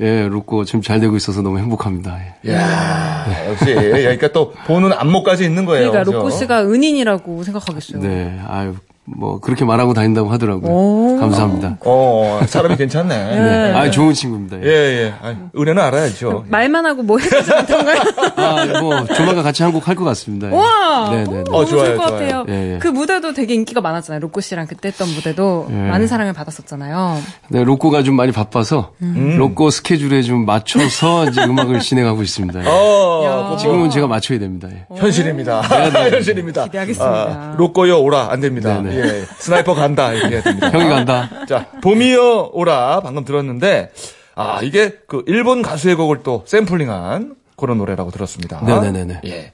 예, 0.00 0.28
로꼬 0.28 0.64
지금 0.64 0.82
잘 0.82 1.00
되고 1.00 1.16
있어서 1.16 1.42
너무 1.42 1.58
행복합니다. 1.58 2.18
예. 2.46 2.52
야 2.52 3.26
역시. 3.48 3.66
그러니까 3.74 4.28
또 4.32 4.52
보는 4.66 4.92
안목까지 4.92 5.44
있는 5.44 5.64
거예요. 5.64 5.90
그러니까? 5.90 6.10
로꼬 6.10 6.30
씨가 6.30 6.62
은인이라고 6.64 7.42
생각하겠어요. 7.44 8.02
네, 8.02 8.40
아유, 8.48 8.74
뭐, 9.16 9.40
그렇게 9.40 9.64
말하고 9.64 9.94
다닌다고 9.94 10.28
하더라고요. 10.30 10.70
오. 10.70 11.16
감사합니다. 11.20 11.78
어, 11.84 12.40
사람이 12.46 12.76
괜찮네. 12.76 13.08
네. 13.14 13.72
아, 13.74 13.90
좋은 13.90 14.14
친구입니다. 14.14 14.58
예, 14.62 14.66
예. 14.68 15.14
아니, 15.22 15.36
은혜는 15.56 15.82
알아야죠. 15.82 16.44
말만 16.48 16.86
하고 16.86 17.02
뭐 17.02 17.18
해주지 17.18 17.52
않던가요? 17.52 18.00
아, 18.36 18.80
뭐, 18.80 19.04
조만간 19.06 19.42
같이 19.42 19.62
한곡 19.62 19.86
할 19.88 19.94
것 19.96 20.04
같습니다. 20.04 20.50
예. 20.50 20.54
와! 20.54 21.10
네 21.10 21.24
네네. 21.24 21.44
너무 21.44 21.56
어, 21.58 21.64
좋을 21.64 21.84
좋아요, 21.84 21.96
것 21.98 22.06
좋아요. 22.08 22.20
같아요. 22.20 22.44
예, 22.48 22.74
예. 22.74 22.78
그 22.78 22.88
무대도 22.88 23.34
되게 23.34 23.54
인기가 23.54 23.80
많았잖아요. 23.80 24.20
로꼬 24.20 24.40
씨랑 24.40 24.66
그때 24.66 24.88
했던 24.88 25.08
무대도 25.08 25.66
예. 25.70 25.74
많은 25.74 26.06
사랑을 26.06 26.32
받았었잖아요. 26.32 27.18
네, 27.48 27.64
로꼬가 27.64 28.02
좀 28.02 28.14
많이 28.16 28.32
바빠서, 28.32 28.92
로꼬 29.36 29.70
스케줄에 29.70 30.22
좀 30.22 30.46
맞춰서 30.46 31.26
이제 31.28 31.42
음악을 31.44 31.80
진행하고 31.80 32.22
있습니다. 32.22 32.60
예. 32.64 32.66
어, 32.66 33.56
지금은 33.60 33.90
제가 33.90 34.06
맞춰야 34.06 34.38
됩니다. 34.38 34.68
예. 34.72 34.86
현실입니다. 34.96 35.60
현실입니다. 36.10 36.64
기대하겠습니다. 36.64 37.10
아, 37.12 37.54
로꼬여 37.58 37.98
오라 37.98 38.28
안 38.30 38.40
됩니다. 38.40 38.80
네네. 38.80 38.99
예, 39.00 39.24
스나이퍼 39.38 39.74
간다 39.74 40.12
이렇게 40.12 40.36
해야 40.36 40.42
됩니다. 40.42 40.70
형이 40.70 40.88
간다. 40.88 41.28
자, 41.48 41.66
봄이여 41.82 42.50
오라 42.52 43.00
방금 43.00 43.24
들었는데 43.24 43.92
아 44.34 44.60
이게 44.62 44.98
그 45.06 45.24
일본 45.26 45.62
가수의 45.62 45.94
곡을 45.96 46.22
또 46.22 46.44
샘플링한 46.46 47.34
그런 47.56 47.78
노래라고 47.78 48.10
들었습니다. 48.10 48.60
네네네네. 48.64 49.20
예, 49.26 49.52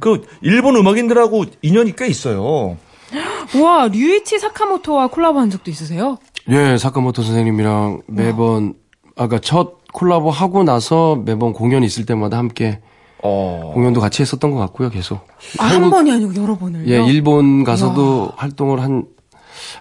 그 0.00 0.26
일본 0.42 0.76
음악인들하고 0.76 1.44
인연이 1.62 1.94
꽤 1.96 2.06
있어요. 2.06 2.76
우와, 3.54 3.88
류이치 3.88 4.38
사카모토와 4.40 5.06
콜라보 5.08 5.38
한 5.38 5.50
적도 5.50 5.70
있으세요? 5.70 6.18
예, 6.50 6.76
사카모토 6.76 7.22
선생님이랑 7.22 8.02
매번, 8.06 8.74
아까 9.16 9.38
첫 9.38 9.76
콜라보 9.92 10.30
하고 10.30 10.64
나서 10.64 11.16
매번 11.24 11.52
공연 11.52 11.84
있을 11.84 12.04
때마다 12.04 12.38
함께 12.38 12.80
어, 13.22 13.70
공연도 13.74 14.00
같이 14.00 14.22
했었던 14.22 14.50
것 14.50 14.58
같고요, 14.58 14.90
계속. 14.90 15.26
아, 15.58 15.64
한 15.64 15.90
번이 15.90 16.10
아니고 16.12 16.34
여러 16.40 16.56
번을요? 16.56 16.88
예, 16.92 17.04
일본 17.06 17.64
가서도 17.64 18.32
활동을 18.36 18.80
한, 18.82 19.04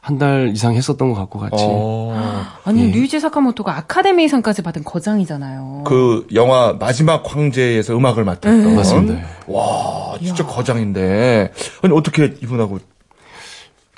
한 0.02 0.18
달 0.18 0.52
이상 0.54 0.74
했었던 0.74 1.10
것 1.14 1.20
같고 1.20 1.40
같이. 1.40 1.56
어, 1.68 2.16
아니, 2.64 2.90
류이치 2.92 3.20
사카모토가 3.20 3.76
아카데미상까지 3.78 4.62
받은 4.62 4.84
거장이잖아요. 4.84 5.84
그 5.86 6.26
영화 6.34 6.74
마지막 6.80 7.24
황제에서 7.26 7.96
음악을 7.96 8.24
맡았던 8.24 8.76
맞습니다. 8.76 9.20
예. 9.20 9.26
와, 9.48 10.18
진짜 10.24 10.46
거장인데 10.46 11.52
아니 11.82 11.94
어떻게 11.94 12.34
이분하고 12.42 12.80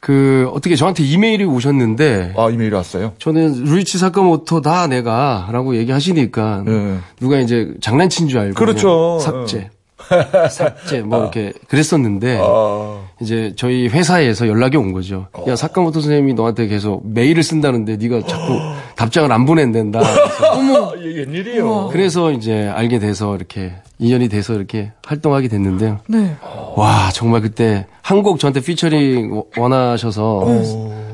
그, 0.07 0.49
어떻게 0.53 0.77
저한테 0.77 1.03
이메일이 1.03 1.43
오셨는데, 1.43 2.33
아 2.37 2.49
이메일이 2.49 2.73
왔어요? 2.73 3.11
저는 3.19 3.65
루이치 3.65 3.97
사카모토 3.97 4.61
다 4.61 4.87
내가 4.87 5.49
라고 5.51 5.75
얘기하시니까 5.75 6.63
예. 6.65 6.97
누가 7.19 7.39
이제 7.39 7.73
장난친 7.81 8.29
줄 8.29 8.39
알고 8.39 8.55
그렇죠. 8.55 9.19
삭제 9.19 9.69
삭제 10.49 11.01
뭐 11.01 11.23
이렇게 11.23 11.51
그랬었는데 11.67 12.39
아, 12.41 13.01
이제 13.19 13.51
저희 13.57 13.89
회사에서 13.89 14.47
연락이 14.47 14.77
온 14.77 14.93
거죠. 14.93 15.27
야 15.45 15.57
사카모토 15.57 15.99
선생님이 15.99 16.35
너한테 16.35 16.67
계속 16.67 17.01
메일을 17.05 17.43
쓴다는데 17.43 17.97
네가 17.97 18.25
자꾸 18.25 18.59
답장을 18.95 19.29
안 19.29 19.45
보낸댄다. 19.45 19.99
어머, 20.53 20.95
이게 21.03 21.19
웬일이에요? 21.19 21.89
그래서 21.91 22.31
이제 22.31 22.71
알게 22.73 22.99
돼서 22.99 23.35
이렇게 23.35 23.73
인연이 23.99 24.29
돼서 24.29 24.53
이렇게 24.53 24.91
활동하게 25.05 25.47
됐는데요. 25.47 25.99
네. 26.07 26.35
와 26.75 27.09
정말 27.13 27.41
그때 27.41 27.87
한 28.01 28.21
곡 28.23 28.39
저한테 28.39 28.61
피처링 28.61 29.43
원하셔서 29.57 30.45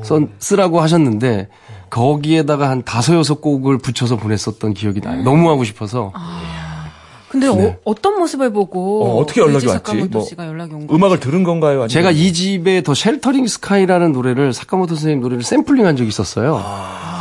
써- 0.02 0.20
쓰라고 0.38 0.80
하셨는데 0.80 1.48
거기에다가 1.90 2.68
한 2.68 2.82
다섯 2.84 3.14
여섯 3.14 3.40
곡을 3.40 3.78
붙여서 3.78 4.16
보냈었던 4.16 4.74
기억이 4.74 5.00
나요. 5.00 5.22
너무 5.22 5.48
하고 5.50 5.64
싶어서. 5.64 6.12
근데 7.28 7.48
어, 7.48 7.94
어떤 8.00 8.18
모습을 8.20 8.52
보고 8.52 9.04
어, 9.04 9.16
어떻게 9.20 9.40
연락이 9.40 9.66
왔지? 9.66 9.94
뭐, 10.08 10.24
연락이 10.38 10.72
온 10.74 10.86
거예요? 10.86 10.96
음악을 10.96 11.18
들은 11.18 11.42
건가요? 11.42 11.72
아니면 11.82 11.88
제가 11.88 12.12
2집에 12.12 12.82
The 12.82 12.94
Sheltering 12.94 13.48
Sky라는 13.48 14.12
노래를 14.12 14.52
사카모토 14.52 14.94
선생님 14.94 15.20
노래를 15.20 15.42
샘플링한 15.42 15.96
적이 15.96 16.08
있었어요. 16.10 16.62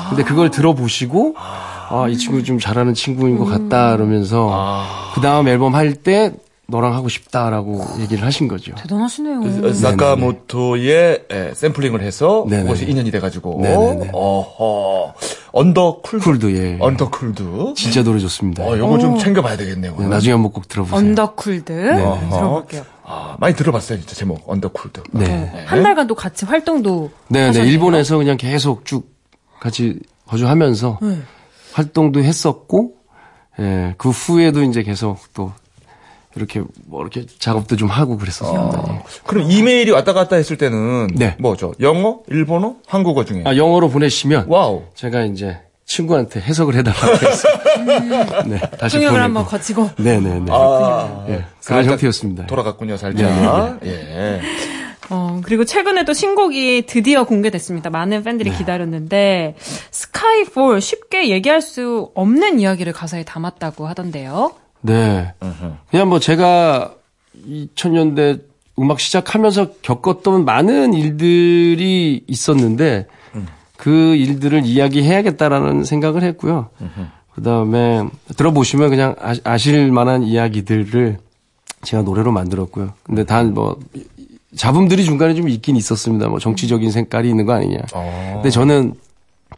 근데 0.10 0.24
그걸 0.24 0.52
들어보시고 0.52 1.34
아, 1.36 1.73
이 2.10 2.18
친구 2.18 2.44
좀 2.44 2.60
잘하는 2.60 2.94
친구인 2.94 3.38
것 3.38 3.46
같다 3.46 3.96
그러면서 3.96 4.86
그 5.16 5.22
다음 5.22 5.48
앨범 5.48 5.76
할 5.76 5.94
때 5.96 6.34
너랑 6.66 6.94
하고 6.96 7.10
싶다라고 7.10 7.84
얘기를 8.00 8.24
하신 8.26 8.48
거죠. 8.48 8.74
대단하시네요. 8.76 9.68
어, 9.68 9.74
사카모토의 9.74 11.26
예, 11.32 11.52
샘플링을 11.54 12.02
해서 12.02 12.46
네네네. 12.48 12.64
그것이 12.70 12.90
인연이 12.90 13.12
돼가지고 13.12 13.60
네네네. 13.62 14.10
어허 14.14 15.14
Undercooled 15.52 16.24
cooled, 16.24 16.56
예. 16.56 16.78
Undercooled 16.80 17.74
진짜 17.76 18.02
노래 18.02 18.18
좋습니다. 18.20 18.64
어 18.64 18.78
요거 18.78 18.98
좀 19.00 19.18
챙겨봐야 19.20 19.58
되겠네요. 19.58 19.96
네, 20.00 20.08
나중에 20.08 20.34
한번 20.34 20.52
꼭 20.54 20.68
들어보세요. 20.70 20.98
Undercooled 20.98 21.72
네. 21.72 22.30
들어볼게요. 22.30 22.84
아, 23.06 23.36
많이 23.40 23.54
들어봤어요 23.56 24.00
진짜 24.00 24.16
제목 24.16 24.50
Undercooled. 24.50 25.04
네. 25.12 25.66
한 25.66 25.84
달간 25.84 26.08
또 26.08 26.16
같이 26.16 26.46
활동도 26.46 27.12
네, 27.28 27.42
네. 27.42 27.48
하셨네요. 27.48 27.72
일본에서 27.72 28.18
그냥 28.18 28.38
계속 28.38 28.86
쭉 28.86 29.06
같이 29.60 30.00
거주하면서 30.28 31.00
네. 31.02 31.18
활동도 31.74 32.24
했었고, 32.24 32.94
예, 33.60 33.94
그 33.98 34.10
후에도 34.10 34.64
이제 34.64 34.84
계속 34.84 35.18
또 35.34 35.52
이렇게 36.36 36.64
뭐 36.86 37.02
이렇게 37.02 37.26
작업도 37.38 37.76
좀 37.76 37.90
하고 37.90 38.18
그랬었습니다. 38.18 38.84
예. 38.90 39.02
그럼 39.28 39.52
이메일이 39.52 39.92
왔다 39.92 40.14
갔다 40.14 40.36
했을 40.36 40.58
때는 40.58 41.08
네. 41.16 41.36
뭐죠? 41.40 41.74
영어, 41.80 42.20
일본어, 42.28 42.76
한국어 42.88 43.24
중에 43.26 43.44
아, 43.46 43.56
영어로 43.56 43.90
보내시면 43.90 44.46
wow. 44.48 44.84
제가 44.96 45.26
이제 45.26 45.60
친구한테 45.86 46.40
해석을 46.40 46.76
해달라고 46.76 47.28
해서 47.28 47.48
네, 48.48 48.60
다시 48.80 48.96
통역을 48.96 49.12
보내고. 49.12 49.18
한번 49.24 49.46
거치고 49.46 49.90
네네네. 49.98 50.46
아, 50.50 51.26
예, 51.28 51.34
그런 51.34 51.46
살짝 51.60 51.92
형태였습니다. 51.92 52.48
돌아갔군요, 52.48 52.98
살짝. 52.98 53.80
예. 53.86 54.42
어, 55.10 55.42
그리고 55.44 55.66
최근에 55.66 56.06
또 56.06 56.14
신곡이 56.14 56.86
드디어 56.86 57.26
공개됐습니다. 57.26 57.90
많은 57.90 58.24
팬들이 58.24 58.52
네. 58.52 58.58
기다렸는데 58.58 59.56
스카이폴 59.92 60.80
쉽게 60.82 61.30
얘기할 61.30 61.62
수 61.62 62.10
없는 62.16 62.60
이야기를 62.60 62.94
가사에 62.94 63.24
담았다고 63.24 63.86
하던데요. 63.88 64.54
네. 64.82 65.34
그냥 65.92 66.10
뭐 66.10 66.20
제가 66.20 66.94
2000년대 67.48 68.42
음악 68.80 69.00
시작하면서 69.00 69.74
겪었던 69.82 70.46
많은 70.46 70.94
일들이 70.94 72.24
있었는데 72.28 73.08
그 73.78 74.16
일들을 74.16 74.66
이야기해야겠다라는 74.66 75.84
생각을 75.84 76.24
했고요. 76.24 76.70
그 77.36 77.42
다음에 77.44 78.04
들어보시면 78.38 78.90
그냥 78.90 79.16
아- 79.22 79.36
아실 79.44 79.92
만한 79.92 80.24
이야기들을 80.24 81.18
제가 81.82 82.04
노래로 82.04 82.32
만들었고요. 82.32 82.94
근데 83.04 83.26
단 83.26 83.54
뭐 83.54 83.78
잡음들이 84.56 85.04
중간에 85.04 85.34
좀 85.34 85.50
있긴 85.50 85.76
있었습니다. 85.76 86.28
뭐 86.28 86.40
정치적인 86.40 86.92
색깔이 86.92 87.30
있는 87.30 87.46
거 87.46 87.54
아니냐. 87.54 87.80
근데 88.34 88.50
저는 88.50 88.94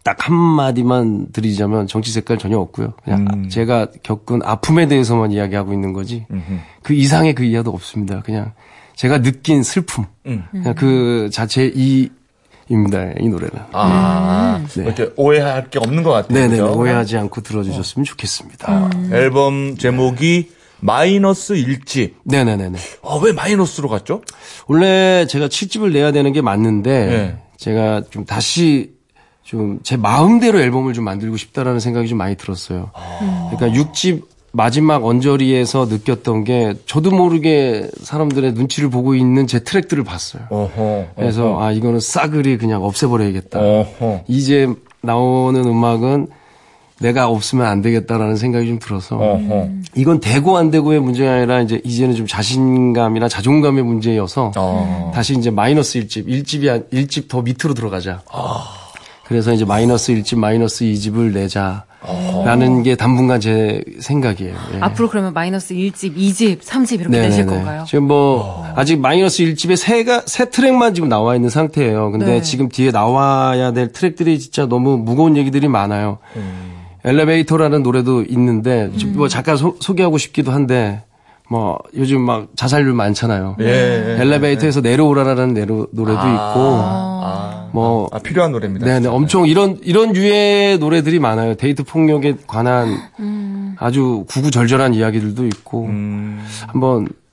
딱 0.03 0.27
한마디만 0.27 1.27
드리자면 1.33 1.87
정치 1.87 2.11
색깔 2.11 2.37
전혀 2.37 2.57
없고요. 2.59 2.93
그냥 3.03 3.49
제가 3.49 3.87
겪은 4.03 4.41
아픔에 4.43 4.87
대해서만 4.87 5.31
이야기하고 5.31 5.73
있는 5.73 5.93
거지. 5.93 6.25
그 6.83 6.93
이상의 6.93 7.33
그 7.33 7.43
이하도 7.43 7.71
없습니다. 7.71 8.21
그냥 8.21 8.51
제가 8.95 9.21
느낀 9.21 9.63
슬픔. 9.63 10.05
그냥 10.23 10.75
그 10.75 11.29
자체 11.31 11.71
이 11.73 12.09
입니다. 12.67 13.11
이 13.19 13.27
노래는. 13.29 13.51
아, 13.73 14.59
네. 14.75 14.83
이렇게 14.85 15.09
오해할 15.15 15.69
게 15.69 15.77
없는 15.77 16.01
것 16.01 16.11
같아요. 16.11 16.33
네네. 16.33 16.49
그죠? 16.49 16.73
오해하지 16.75 17.17
않고 17.17 17.41
들어주셨으면 17.41 18.05
좋겠습니다. 18.05 18.89
앨범 19.11 19.77
제목이 19.77 20.49
마이너스 20.79 21.53
1집. 21.55 22.13
네네네네. 22.23 22.77
아, 23.03 23.19
왜 23.23 23.31
마이너스로 23.31 23.89
갔죠? 23.89 24.21
원래 24.67 25.25
제가 25.27 25.47
7집을 25.47 25.91
내야 25.93 26.11
되는 26.11 26.31
게 26.33 26.41
맞는데 26.41 27.05
네. 27.07 27.37
제가 27.57 28.03
좀 28.09 28.25
다시 28.25 28.93
좀 29.43 29.79
제 29.83 29.95
마음대로 29.95 30.59
앨범을 30.59 30.93
좀 30.93 31.03
만들고 31.05 31.37
싶다라는 31.37 31.79
생각이 31.79 32.07
좀 32.07 32.17
많이 32.17 32.35
들었어요. 32.35 32.89
그러니까 33.55 33.79
6집 33.79 34.23
마지막 34.51 35.05
언저리에서 35.05 35.85
느꼈던 35.85 36.45
게 36.45 36.73
저도 36.87 37.11
모르게 37.11 37.89
사람들의 38.01 38.53
눈치를 38.53 38.89
보고 38.89 39.13
있는 39.13 39.45
제 39.47 39.59
트랙들을 39.59 40.03
봤어요. 40.03 40.43
어허. 40.49 41.07
그래서 41.15 41.61
아 41.61 41.71
이거는 41.71 41.99
싸그리 41.99 42.57
그냥 42.57 42.83
없애버려야겠다. 42.83 43.59
어허. 43.59 44.23
이제 44.27 44.67
나오는 45.01 45.63
음악은 45.63 46.27
내가 46.99 47.27
없으면 47.27 47.65
안 47.65 47.81
되겠다라는 47.81 48.37
생각이 48.37 48.67
좀 48.67 48.79
들어서 48.79 49.17
어허. 49.17 49.69
이건 49.95 50.19
되고 50.21 50.57
안 50.57 50.71
되고의 50.71 51.01
문제가 51.01 51.33
아니라 51.33 51.61
이제 51.61 51.81
이제는 51.83 52.15
좀 52.15 52.25
자신감이나 52.25 53.27
자존감의 53.27 53.83
문제여서 53.83 54.53
어. 54.55 55.11
다시 55.13 55.33
이제 55.33 55.49
마이너스 55.49 55.99
1집, 55.99 56.27
1집이 56.27 56.67
한 56.67 56.83
1집 56.93 57.27
더 57.27 57.41
밑으로 57.41 57.73
들어가자. 57.73 58.21
그래서 59.25 59.51
이제 59.51 59.65
마이너스 59.65 60.13
1집, 60.13 60.37
마이너스 60.37 60.85
2집을 60.85 61.33
내자 61.33 61.83
라는 62.45 62.83
게 62.83 62.95
당분간 62.95 63.39
제 63.39 63.83
생각이에요. 63.99 64.55
예. 64.75 64.79
앞으로 64.79 65.09
그러면 65.09 65.33
마이너스 65.33 65.73
1집, 65.73 66.15
2집, 66.15 66.61
3집 66.61 66.99
이렇게 67.01 67.19
내실 67.19 67.45
건가요? 67.45 67.83
지금 67.87 68.07
뭐 68.07 68.63
아직 68.75 68.99
마이너스 68.99 69.43
1집에 69.43 69.75
세가 69.75 70.23
세 70.27 70.49
트랙만 70.49 70.93
지금 70.93 71.09
나와 71.09 71.35
있는 71.35 71.49
상태예요. 71.49 72.11
근데 72.11 72.25
네. 72.25 72.41
지금 72.41 72.69
뒤에 72.69 72.91
나와야 72.91 73.73
될 73.73 73.91
트랙들이 73.91 74.39
진짜 74.39 74.67
너무 74.67 74.97
무거운 74.97 75.35
얘기들이 75.35 75.67
많아요. 75.67 76.19
엘리베이터라는 77.05 77.83
노래도 77.83 78.23
있는데 78.23 78.91
지금 78.97 79.15
뭐 79.15 79.27
잠깐 79.27 79.55
소, 79.57 79.77
소개하고 79.79 80.17
싶기도 80.17 80.51
한데 80.51 81.03
뭐 81.49 81.77
요즘 81.95 82.21
막 82.21 82.47
자살률 82.55 82.93
많잖아요. 82.93 83.57
예. 83.59 84.17
엘리베이터에서 84.19 84.81
내려오라라는 84.81 85.53
내로, 85.53 85.87
노래도 85.91 86.19
있고 86.19 86.31
아, 86.33 87.69
뭐 87.71 88.09
아, 88.11 88.19
필요한 88.19 88.51
노래입니다. 88.51 88.85
네네 88.85 89.01
진짜. 89.01 89.13
엄청 89.13 89.47
이런 89.47 89.77
이런 89.83 90.15
유의 90.15 90.79
노래들이 90.79 91.19
많아요. 91.19 91.53
데이트 91.55 91.83
폭력에 91.83 92.35
관한 92.47 92.97
아주 93.77 94.25
구구절절한 94.27 94.95
이야기들도 94.95 95.45
있고 95.47 95.85
음. 95.85 96.43
한번 96.67 97.05
그 97.05 97.24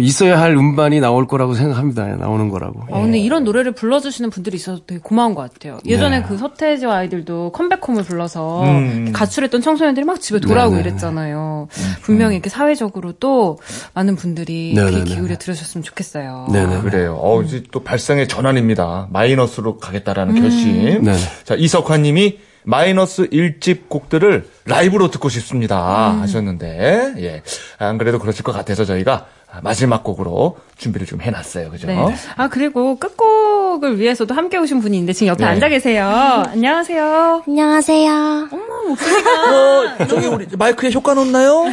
있어야 0.00 0.40
할 0.40 0.54
음반이 0.54 1.00
나올 1.00 1.26
거라고 1.26 1.54
생각합니다. 1.54 2.06
나오는 2.16 2.50
거라고. 2.50 2.82
어, 2.90 3.02
근데 3.02 3.18
이런 3.18 3.42
노래를 3.44 3.72
불러주시는 3.72 4.30
분들이 4.30 4.56
있어서 4.56 4.82
되게 4.86 5.00
고마운 5.02 5.34
것 5.34 5.50
같아요. 5.50 5.78
예전에 5.86 6.20
네. 6.20 6.26
그 6.26 6.36
서태지와 6.36 6.96
아이들도 6.96 7.52
컴백홈을 7.52 8.02
불러서 8.04 8.62
음. 8.64 9.12
가출했던 9.12 9.62
청소년들이 9.62 10.04
막 10.04 10.20
집에 10.20 10.40
돌아오고 10.40 10.76
네네. 10.76 10.88
이랬잖아요. 10.88 11.68
분명히 12.02 12.36
이렇게 12.36 12.50
사회적으로 12.50 13.12
또 13.12 13.58
많은 13.94 14.16
분들이 14.16 14.70
귀 14.70 14.74
네네네. 14.74 15.04
기울여 15.04 15.36
들으셨으면 15.36 15.82
좋겠어요. 15.82 16.48
네네. 16.52 16.82
그래요. 16.82 17.18
어, 17.20 17.42
이제 17.42 17.64
또 17.72 17.82
발상의 17.82 18.28
전환입니다. 18.28 19.08
마이너스로 19.10 19.78
가겠다라는 19.78 20.40
결심. 20.40 21.02
네네. 21.02 21.16
자, 21.44 21.54
이석환 21.54 22.02
님이 22.02 22.38
마이너스 22.64 23.26
1집 23.30 23.88
곡들을 23.88 24.46
라이브로 24.66 25.10
듣고 25.10 25.30
싶습니다. 25.30 26.20
하셨는데, 26.20 27.14
예. 27.18 27.42
안 27.78 27.96
그래도 27.96 28.18
그러실 28.18 28.44
것 28.44 28.52
같아서 28.52 28.84
저희가 28.84 29.26
마지막 29.62 30.04
곡으로 30.04 30.56
준비를 30.76 31.06
좀 31.06 31.20
해놨어요. 31.20 31.70
그죠? 31.70 31.86
네. 31.86 31.96
아, 32.36 32.48
그리고 32.48 32.96
끝곡을 32.98 33.98
위해서도 33.98 34.34
함께 34.34 34.58
오신 34.58 34.80
분이 34.80 34.96
있는데 34.96 35.12
지금 35.12 35.28
옆에 35.28 35.44
네. 35.44 35.50
앉아 35.50 35.68
계세요. 35.68 36.06
안녕하세요. 36.48 37.42
안녕하세요. 37.46 38.48
어, 38.52 40.06
저기 40.06 40.26
우리 40.26 40.46
마이크에 40.56 40.90
효과 40.92 41.14
넣나요? 41.14 41.64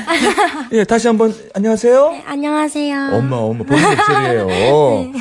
예, 0.72 0.84
다시 0.84 1.08
한번 1.08 1.34
안녕하세요. 1.54 2.22
안녕하세요. 2.26 3.10
엄마, 3.14 3.38
엄마, 3.38 3.64
본인 3.64 3.84
목소리예요. 3.90 4.48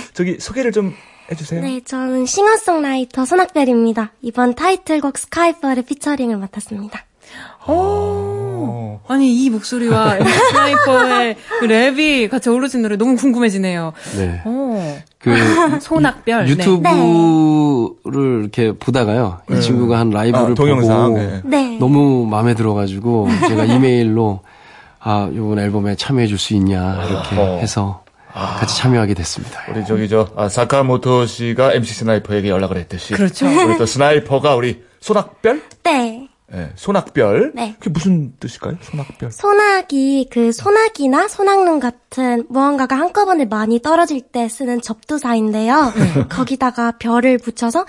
저기 0.14 0.38
소개를 0.40 0.72
좀 0.72 0.94
해주세요. 1.30 1.62
네, 1.62 1.80
저는 1.84 2.26
싱어송라이터 2.26 3.24
소낙별입니다. 3.24 4.12
이번 4.22 4.54
타이틀곡 4.54 5.18
Skyfall의 5.18 5.82
피처링을 5.84 6.36
맡았습니다. 6.36 7.04
어. 8.68 9.00
아니, 9.08 9.44
이 9.44 9.50
목소리와 9.50 10.18
스나이퍼의 10.50 11.36
그 11.60 11.66
랩이 11.66 12.28
같이 12.30 12.48
어우러진 12.48 12.82
노래 12.82 12.96
너무 12.96 13.16
궁금해지네요. 13.16 13.92
네. 14.16 14.40
어. 14.44 14.98
그 15.18 15.34
소낙별. 15.80 16.44
네. 16.44 16.50
유튜브를 16.50 18.40
이렇게 18.42 18.72
보다가요. 18.72 19.38
이 19.50 19.60
친구가 19.60 19.98
한 19.98 20.10
라이브를 20.10 20.52
아, 20.52 20.54
동영상. 20.54 21.08
보고 21.14 21.20
예. 21.20 21.40
네. 21.44 21.78
너무 21.78 22.26
마음에 22.26 22.54
들어가지고 22.54 23.28
제가 23.48 23.64
이메일로 23.64 24.40
아 25.00 25.28
이번 25.32 25.58
앨범에 25.58 25.96
참여해 25.96 26.26
줄 26.26 26.38
수 26.38 26.54
있냐 26.54 27.04
이렇게 27.08 27.36
어허. 27.36 27.58
해서 27.58 28.02
같이 28.32 28.76
참여하게 28.78 29.14
됐습니다. 29.14 29.60
우리 29.70 29.84
저기 29.86 30.08
저 30.08 30.28
아, 30.36 30.48
사카모토 30.48 31.26
씨가 31.26 31.72
MC 31.74 31.94
스나이퍼에게 31.94 32.48
연락을 32.48 32.76
했듯이 32.78 33.14
그렇죠. 33.14 33.46
우리 33.46 33.76
또 33.78 33.86
스나이퍼가 33.86 34.56
우리 34.56 34.82
소낙별 35.00 35.62
네. 35.84 36.13
예, 36.54 36.70
소낙별 36.76 37.52
네. 37.54 37.74
그게 37.78 37.90
무슨 37.90 38.34
뜻일까요? 38.38 38.76
소낙별 38.80 39.32
소나기, 39.32 40.28
그 40.30 40.52
소나기나 40.52 41.28
소낙눈 41.28 41.80
같은 41.80 42.44
무언가가 42.48 42.96
한꺼번에 42.96 43.44
많이 43.44 43.80
떨어질 43.82 44.20
때 44.20 44.48
쓰는 44.48 44.80
접두사인데요. 44.80 45.92
거기다가 46.28 46.92
별을 46.98 47.38
붙여서 47.38 47.86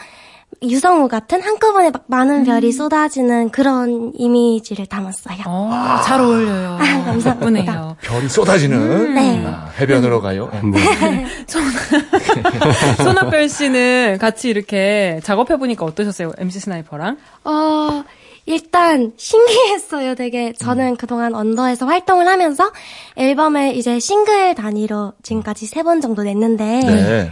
유성우 0.64 1.10
같은 1.10 1.42
한꺼번에 1.42 1.92
막 1.92 2.06
많은 2.08 2.44
별이 2.46 2.72
쏟아지는 2.72 3.50
그런 3.50 4.12
이미지를 4.16 4.86
담았어요. 4.86 5.44
어, 5.46 6.02
잘 6.06 6.22
어울려요. 6.22 6.78
감사합니다. 7.06 7.36
예쁘네요. 7.36 7.98
별이 8.02 8.30
쏟아지는 8.30 9.14
네. 9.14 9.44
아, 9.46 9.70
해변으로 9.80 10.22
가요. 10.22 10.50
네. 10.64 11.26
소낙별 13.04 13.50
씨는 13.50 14.18
같이 14.20 14.50
이렇게 14.50 15.20
작업해 15.24 15.58
보니까 15.58 15.86
어떠셨어요? 15.86 16.32
MC 16.38 16.62
스나이퍼랑? 16.62 17.18
어, 17.44 18.04
일단 18.46 19.14
신기했어요. 19.18 20.16
되게 20.16 20.54
저는 20.54 20.98
그동안 20.98 21.34
언더에서 21.34 21.86
활동을 21.88 22.28
하면서 22.28 22.72
앨범을 23.16 23.76
이제 23.76 24.00
싱글 24.00 24.54
단위로 24.56 25.14
지금까지 25.24 25.66
세 25.66 25.84
번 25.84 26.02
정도 26.02 26.24
냈는데 26.24 26.64
네. 26.82 27.32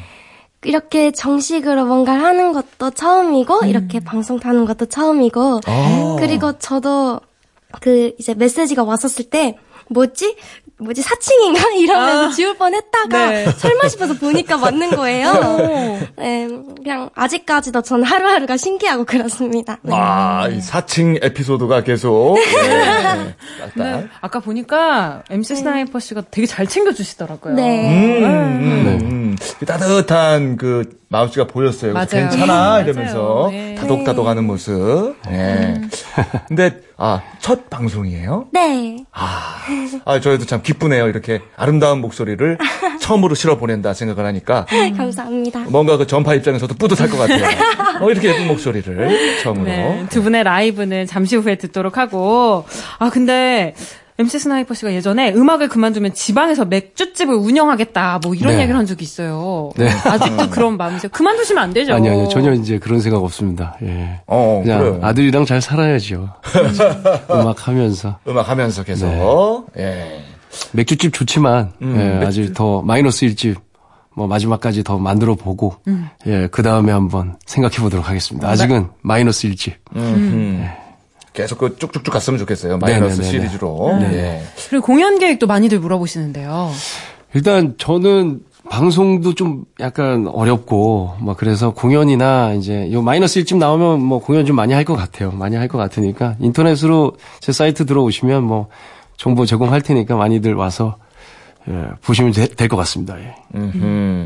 이렇게 0.63 1.11
정식으로 1.11 1.85
뭔가를 1.85 2.23
하는 2.23 2.53
것도 2.53 2.91
처음이고 2.91 3.65
이렇게 3.65 3.99
방송 3.99 4.39
타는 4.39 4.65
것도 4.65 4.85
처음이고 4.87 5.59
아. 5.65 6.15
그리고 6.19 6.57
저도 6.57 7.19
그 7.81 8.13
이제 8.19 8.33
메시지가 8.33 8.83
왔었을 8.83 9.25
때 9.29 9.57
뭐지? 9.89 10.35
뭐지 10.83 11.01
사칭인가 11.01 11.69
이러면서 11.77 12.25
아. 12.25 12.29
지울 12.31 12.55
뻔했다가 12.57 13.29
네. 13.29 13.45
설마 13.51 13.87
싶어서 13.87 14.13
보니까 14.13 14.57
맞는 14.57 14.91
거예요. 14.91 15.33
네, 16.17 16.47
그냥 16.77 17.09
아직까지도 17.15 17.81
전 17.81 18.03
하루하루가 18.03 18.57
신기하고 18.57 19.05
그렇습니다. 19.05 19.79
네. 19.81 19.93
아, 19.95 20.47
이 20.49 20.61
사칭 20.61 21.17
에피소드가 21.21 21.83
계속. 21.83 22.37
네. 22.37 23.33
네. 23.75 24.07
아까 24.21 24.39
보니까 24.39 25.23
MC 25.29 25.55
스나이퍼 25.55 25.99
씨가 25.99 26.23
되게 26.31 26.45
잘 26.47 26.67
챙겨주시더라고요. 26.67 27.55
네. 27.55 28.19
음, 28.19 28.25
음, 28.25 28.99
음. 29.01 29.35
그 29.59 29.65
따뜻한 29.65 30.57
그 30.57 31.02
마음씨가 31.13 31.45
보였어요. 31.45 31.93
맞아요. 31.93 32.07
괜찮아 32.09 32.45
맞아요. 32.47 32.83
이러면서 32.83 33.49
네. 33.51 33.75
다독다독하는 33.75 34.45
모습. 34.45 35.15
네. 35.29 35.79
근데 36.47 36.81
아첫 36.97 37.69
방송이에요? 37.69 38.47
네. 38.51 38.97
아, 39.11 39.57
아 40.05 40.19
저희도 40.19 40.45
참 40.47 40.63
기쁘네요. 40.63 41.07
이렇게 41.07 41.41
아름다운 41.55 42.01
목소리를 42.01 42.57
처음으로 42.99 43.35
실어 43.35 43.57
보낸다 43.57 43.93
생각을 43.93 44.25
하니까 44.25 44.65
감사합니다. 44.97 45.59
뭔가 45.69 45.97
그 45.97 46.07
전파 46.07 46.33
입장에서도 46.33 46.73
뿌듯할 46.75 47.09
것 47.09 47.17
같아요. 47.17 47.45
어, 48.01 48.09
이렇게 48.09 48.29
예쁜 48.29 48.47
목소리를 48.47 49.39
처음으로. 49.43 49.65
네, 49.65 50.05
두 50.09 50.23
분의 50.23 50.43
라이브는 50.43 51.05
잠시 51.05 51.35
후에 51.35 51.55
듣도록 51.55 51.97
하고, 51.97 52.65
아, 52.97 53.09
근데, 53.11 53.75
MC 54.19 54.39
스나이퍼 54.39 54.73
씨가 54.75 54.93
예전에 54.93 55.33
음악을 55.33 55.69
그만두면 55.69 56.13
지방에서 56.13 56.65
맥주집을 56.65 57.33
운영하겠다, 57.33 58.19
뭐 58.23 58.35
이런 58.35 58.55
네. 58.55 58.61
얘기를 58.61 58.77
한 58.77 58.85
적이 58.85 59.03
있어요. 59.03 59.71
네. 59.75 59.89
아직도 59.89 60.49
그런 60.51 60.77
마음이세요? 60.77 61.09
그만두시면 61.11 61.63
안 61.63 61.73
되죠? 61.73 61.93
아니요, 61.95 62.11
아니요. 62.11 62.27
전혀 62.29 62.53
이제 62.53 62.77
그런 62.77 63.01
생각 63.01 63.23
없습니다. 63.23 63.75
예. 63.81 64.19
어, 64.27 64.61
그냥 64.63 64.79
그래요. 64.79 64.99
아들이랑 65.01 65.45
잘 65.45 65.61
살아야죠. 65.61 66.29
음악 67.31 67.67
하면서. 67.67 68.19
음악 68.27 68.49
하면서 68.49 68.83
계속. 68.83 69.07
네. 69.75 69.83
예. 69.83 70.23
맥주집 70.73 71.11
좋지만, 71.13 71.73
음, 71.81 71.95
예, 71.99 72.09
맥주. 72.19 72.27
아직 72.27 72.53
더 72.53 72.83
마이너스 72.83 73.25
일집, 73.25 73.57
뭐 74.15 74.27
마지막까지 74.27 74.83
더 74.83 74.99
만들어 74.99 75.33
보고, 75.33 75.77
음. 75.87 76.07
예, 76.27 76.47
그 76.51 76.61
다음에 76.61 76.91
한번 76.91 77.37
생각해 77.47 77.77
보도록 77.77 78.07
하겠습니다. 78.07 78.47
아직은 78.47 78.89
마이너스 79.01 79.47
일집. 79.47 79.73
음. 79.95 80.69
계속 81.33 81.57
그 81.57 81.75
쭉쭉쭉 81.77 82.13
갔으면 82.13 82.39
좋겠어요. 82.39 82.77
마이너스 82.77 83.21
네네네네. 83.21 83.23
시리즈로. 83.29 83.97
예. 84.13 84.41
그리고 84.69 84.85
공연 84.85 85.17
계획도 85.19 85.47
많이들 85.47 85.79
물어보시는데요. 85.79 86.71
일단 87.33 87.73
저는 87.77 88.41
방송도 88.69 89.33
좀 89.35 89.65
약간 89.79 90.27
어렵고 90.27 91.15
뭐 91.19 91.35
그래서 91.35 91.71
공연이나 91.71 92.53
이제 92.53 92.89
요 92.93 93.01
마이너스 93.01 93.41
1집 93.41 93.57
나오면 93.57 94.01
뭐 94.01 94.19
공연 94.19 94.45
좀 94.45 94.55
많이 94.55 94.73
할 94.73 94.85
것 94.85 94.95
같아요. 94.95 95.31
많이 95.31 95.55
할 95.55 95.67
것 95.67 95.77
같으니까 95.77 96.35
인터넷으로 96.39 97.13
제 97.39 97.51
사이트 97.51 97.85
들어오시면 97.85 98.43
뭐 98.43 98.67
정보 99.17 99.45
제공할 99.45 99.81
테니까 99.81 100.15
많이들 100.15 100.53
와서 100.53 100.97
예, 101.69 101.73
보시면 102.05 102.31
될 102.33 102.67
것 102.69 102.75
같습니다. 102.77 103.19
예. 103.19 103.35
음흠. 103.55 104.25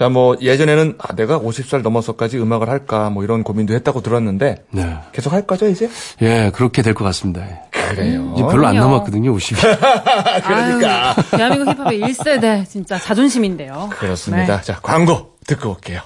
자, 0.00 0.08
뭐, 0.08 0.34
예전에는, 0.40 0.94
아, 0.96 1.14
내가 1.14 1.38
50살 1.38 1.82
넘어서까지 1.82 2.38
음악을 2.38 2.70
할까, 2.70 3.10
뭐, 3.10 3.22
이런 3.22 3.42
고민도 3.42 3.74
했다고 3.74 4.00
들었는데, 4.00 4.64
네. 4.70 4.96
계속 5.12 5.30
할 5.34 5.42
거죠, 5.46 5.68
이제? 5.68 5.90
예, 6.22 6.50
그렇게 6.54 6.80
될 6.80 6.94
것 6.94 7.04
같습니다. 7.04 7.42
예. 7.42 7.60
그래요. 7.70 8.32
이제 8.34 8.42
별로 8.44 8.66
안. 8.66 8.76
남았거든요, 8.76 9.36
50이. 9.36 9.56
그러니까. 10.42 11.10
아유, 11.10 11.14
대한민국 11.32 11.76
힙합의 11.76 12.00
1세대, 12.00 12.66
진짜 12.66 12.98
자존심인데요. 12.98 13.90
그렇습니다. 13.92 14.56
네. 14.56 14.62
자, 14.62 14.78
광고 14.80 15.34
듣고 15.46 15.72
올게요. 15.72 16.00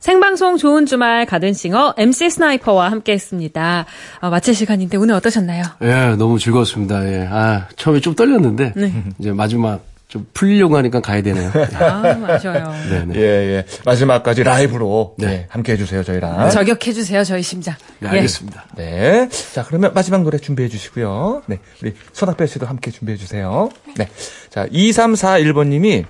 생방송 0.00 0.58
좋은 0.58 0.84
주말 0.84 1.24
가든싱어 1.24 1.94
MC 1.96 2.28
스나이퍼와 2.28 2.90
함께 2.90 3.12
했습니다. 3.12 3.86
어, 4.20 4.28
마칠 4.28 4.54
시간인데 4.54 4.98
오늘 4.98 5.14
어떠셨나요? 5.14 5.62
예, 5.80 6.16
너무 6.18 6.38
즐거웠습니다. 6.38 7.02
예. 7.10 7.26
아, 7.32 7.66
처음에 7.76 8.00
좀 8.00 8.14
떨렸는데 8.14 8.74
이제 9.18 9.32
마지막 9.32 9.80
좀 10.08 10.26
풀리려고 10.32 10.76
하니까 10.76 11.00
가야 11.00 11.20
되네요. 11.22 11.50
예. 11.54 11.76
아, 11.76 12.34
아쉬워요. 12.34 12.72
네, 12.88 13.04
네. 13.06 13.14
예, 13.16 13.20
예. 13.20 13.64
마지막까지 13.84 14.44
라이브로, 14.44 15.16
네. 15.18 15.26
예, 15.26 15.46
함께 15.48 15.72
해주세요, 15.72 16.04
저희랑. 16.04 16.50
저격해주세요, 16.50 17.24
저희 17.24 17.42
심장. 17.42 17.74
네, 17.98 18.08
예. 18.08 18.12
알겠습니다. 18.12 18.66
네. 18.76 19.28
자, 19.52 19.64
그러면 19.64 19.92
마지막 19.94 20.22
노래 20.22 20.38
준비해 20.38 20.68
주시고요. 20.68 21.42
네. 21.46 21.58
우리 21.82 21.94
손학별 22.12 22.46
씨도 22.46 22.66
함께 22.66 22.92
준비해 22.92 23.18
주세요. 23.18 23.68
네. 23.96 24.08
자, 24.48 24.66
2341번님이 24.68 26.04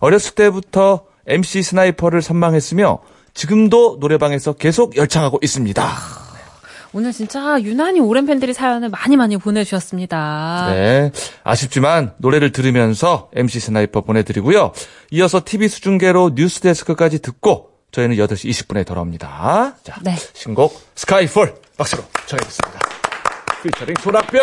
어렸을 0.00 0.34
때부터 0.34 1.04
MC 1.26 1.62
스나이퍼를 1.62 2.22
선망했으며 2.22 3.00
지금도 3.34 3.98
노래방에서 4.00 4.54
계속 4.54 4.96
열창하고 4.96 5.38
있습니다. 5.42 6.23
오늘 6.94 7.10
진짜 7.10 7.60
유난히 7.60 7.98
오랜 7.98 8.24
팬들이 8.24 8.54
사연을 8.54 8.88
많이 8.88 9.16
많이 9.16 9.36
보내주셨습니다. 9.36 10.68
네. 10.72 11.10
아쉽지만 11.42 12.14
노래를 12.18 12.52
들으면서 12.52 13.30
MC 13.34 13.58
스나이퍼 13.58 14.02
보내드리고요. 14.02 14.72
이어서 15.10 15.42
TV 15.44 15.66
수중계로 15.66 16.32
뉴스데스크까지 16.36 17.20
듣고 17.20 17.70
저희는 17.90 18.16
8시 18.16 18.48
20분에 18.48 18.86
돌아옵니다. 18.86 19.76
자, 19.82 19.96
네. 20.02 20.14
신곡 20.34 20.80
스카이폴 20.94 21.54
박수로 21.76 22.04
청해듣습니다. 22.26 22.78
피처링 23.64 23.94
손학별. 24.00 24.42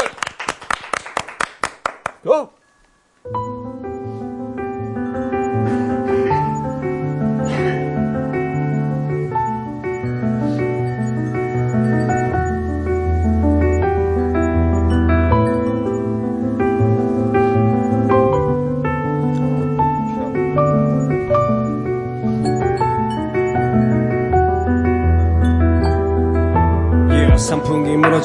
고! 2.23 3.60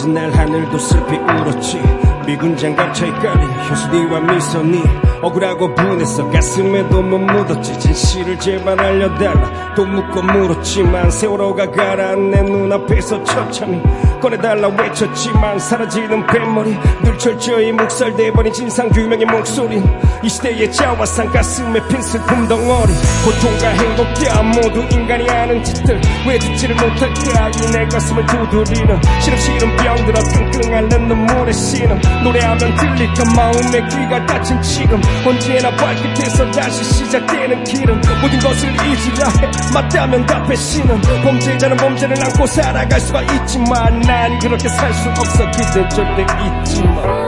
무너진 0.07 0.15
날 0.15 0.31
하늘도 0.31 0.79
슬피 0.79 1.17
울었지. 1.17 1.81
미군 2.27 2.57
장갑 2.57 2.95
차이까지 2.95 3.71
효수디와 3.71 4.21
미선이 4.21 4.83
억울하고 5.21 5.75
분해서 5.75 6.31
가슴에도 6.31 7.03
못 7.03 7.19
묻었지. 7.19 7.79
진실을 7.79 8.39
제발 8.39 8.79
알려달라 8.81 9.51
또 9.77 9.85
묻고 9.85 10.23
물었지만 10.23 11.11
세월호가 11.11 11.71
가라앉네 11.71 12.43
눈앞에서 12.43 13.23
처참히 13.25 13.81
꺼내달라 14.21 14.69
외쳤지만 14.69 15.59
사라지는 15.59 16.27
뱃머리 16.27 16.75
늘 17.05 17.19
철저히 17.19 17.71
묵살돼버린 17.73 18.53
진상규명의 18.53 19.27
목소리 19.27 19.83
이 20.23 20.29
시대의 20.29 20.73
자화상 20.73 21.31
가슴에 21.31 21.87
핀 21.89 22.01
슬픔 22.01 22.49
덩어리 22.49 22.93
고통과 23.25 23.69
행복야 23.69 24.43
모두 24.43 24.97
인간이 24.97 25.29
아는 25.29 25.63
짓들 25.63 26.01
왜 26.27 26.39
듣지를 26.39 26.75
못할까 26.75 27.51
이 27.51 27.67
내 27.77 27.85
가슴을 27.89 28.25
두드리는 28.27 29.01
시름시름 29.21 29.77
병들어 29.77 30.19
끙끙 30.23 30.75
앓는 30.75 31.09
눈물의 31.09 31.53
신음 31.53 32.01
노래하면 32.25 32.59
들릴까 32.59 33.25
마음의 33.37 33.89
귀가 33.91 34.25
닫힌 34.25 34.63
지금 34.63 35.01
언제나 35.27 35.71
발끝에서 35.77 36.51
다시 36.53 36.85
시작되는 36.85 37.65
길은 37.65 38.01
모든 38.23 38.39
것을 38.39 38.69
잊으려 38.71 39.27
해 39.43 39.51
맞다면 39.73 40.25
다 40.27 40.43
배신은 40.45 41.01
범죄자는 41.23 41.77
범죄를 41.77 42.17
안고 42.25 42.47
살아갈 42.47 43.01
수가 43.01 43.23
있지만 43.23 44.01
난 44.01 44.39
그렇게 44.39 44.69
살 44.69 44.93
수 44.95 45.09
없어. 45.11 45.45
그댄 45.51 45.89
절대 45.91 46.23
잊지 46.23 46.83
마 46.83 47.26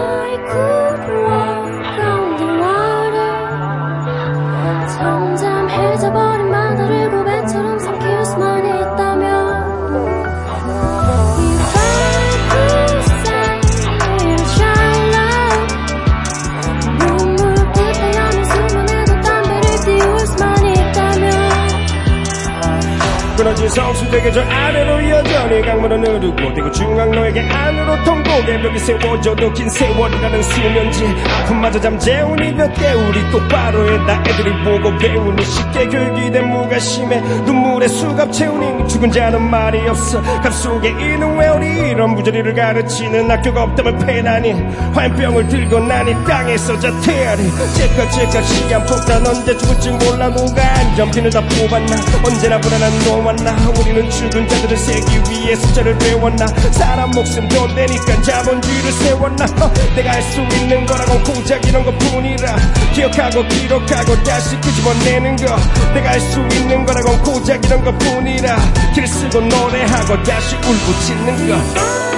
성수대교 23.69 24.33
저 24.33 24.41
아래로 24.43 25.11
여전히 25.11 25.63
강물은 25.63 26.07
흐르고 26.07 26.55
대구 26.55 26.73
중앙로에게 26.73 27.41
안으로 27.41 28.05
통곡의 28.05 28.63
벽이 28.63 28.79
세워져도 28.79 29.53
긴 29.53 29.69
세월이라는 29.69 30.43
수면지 30.43 31.05
아픔마저 31.43 31.81
잠재우니 31.81 32.53
몇 32.53 32.73
개울이 32.75 33.31
똑바로 33.31 33.93
해다 33.93 34.23
애들이 34.27 34.65
보고 34.65 34.97
배우니 34.99 35.45
쉽게 35.45 35.87
교육이 35.89 36.31
된 36.31 36.49
무관심에 36.49 37.21
눈물에 37.45 37.89
수갑 37.89 38.33
채우니 38.33 38.89
죽은 38.89 39.11
자는 39.13 39.43
말이 39.43 39.87
없어 39.89 40.23
갑 40.23 40.51
속에 40.51 40.89
있는 40.89 41.37
왜 41.39 41.49
우리 41.49 41.91
이런 41.91 42.15
부조리를 42.15 42.55
가르치는 42.55 43.31
학교가 43.31 43.65
없다면 43.65 43.99
패나니 43.99 44.53
화염병을 44.95 45.49
들고 45.49 45.81
나니 45.81 46.13
땅에서 46.25 46.79
자퇴하리 46.79 47.43
째깍 47.77 48.13
째깍 48.13 48.45
시간 48.45 48.87
폭탄 48.87 49.27
언제 49.27 49.57
죽을지 49.57 49.91
몰라 49.91 50.29
누가 50.31 50.63
안전핀을 50.63 51.31
다 51.31 51.41
뽑았나 51.41 51.97
언제나 52.25 52.61
불안한 52.61 52.99
너와 53.05 53.33
나 53.37 53.58
우리는 53.67 54.11
죽은 54.11 54.49
자들을 54.49 54.77
세기 54.77 55.07
위해 55.31 55.57
숫자를 55.57 55.97
배웠나? 55.99 56.47
사람 56.73 57.11
목숨 57.11 57.49
돈 57.49 57.75
되니까 57.75 58.23
자본주의를 58.23 58.93
세웠나? 58.93 59.45
어, 59.61 59.73
내가 59.97 60.13
할 60.13 60.23
수 60.29 60.41
있는 60.41 60.85
거라곤 60.87 61.23
고작 61.25 61.65
이런 61.67 61.85
것뿐이라. 61.85 62.57
기억하고 62.95 63.47
기록하고 63.49 64.23
다시 64.23 64.57
끄집어내는 64.61 65.37
거. 65.37 65.57
내가 65.95 66.11
할 66.11 66.21
수 66.21 66.41
있는 66.41 66.85
거라곤 66.85 67.23
고작 67.23 67.65
이런 67.65 67.85
것뿐이라. 67.85 68.57
길 68.95 69.07
쓰고 69.07 69.41
노래하고 69.41 70.23
다시 70.23 70.57
울부짖는 70.57 71.49
거 71.49 72.18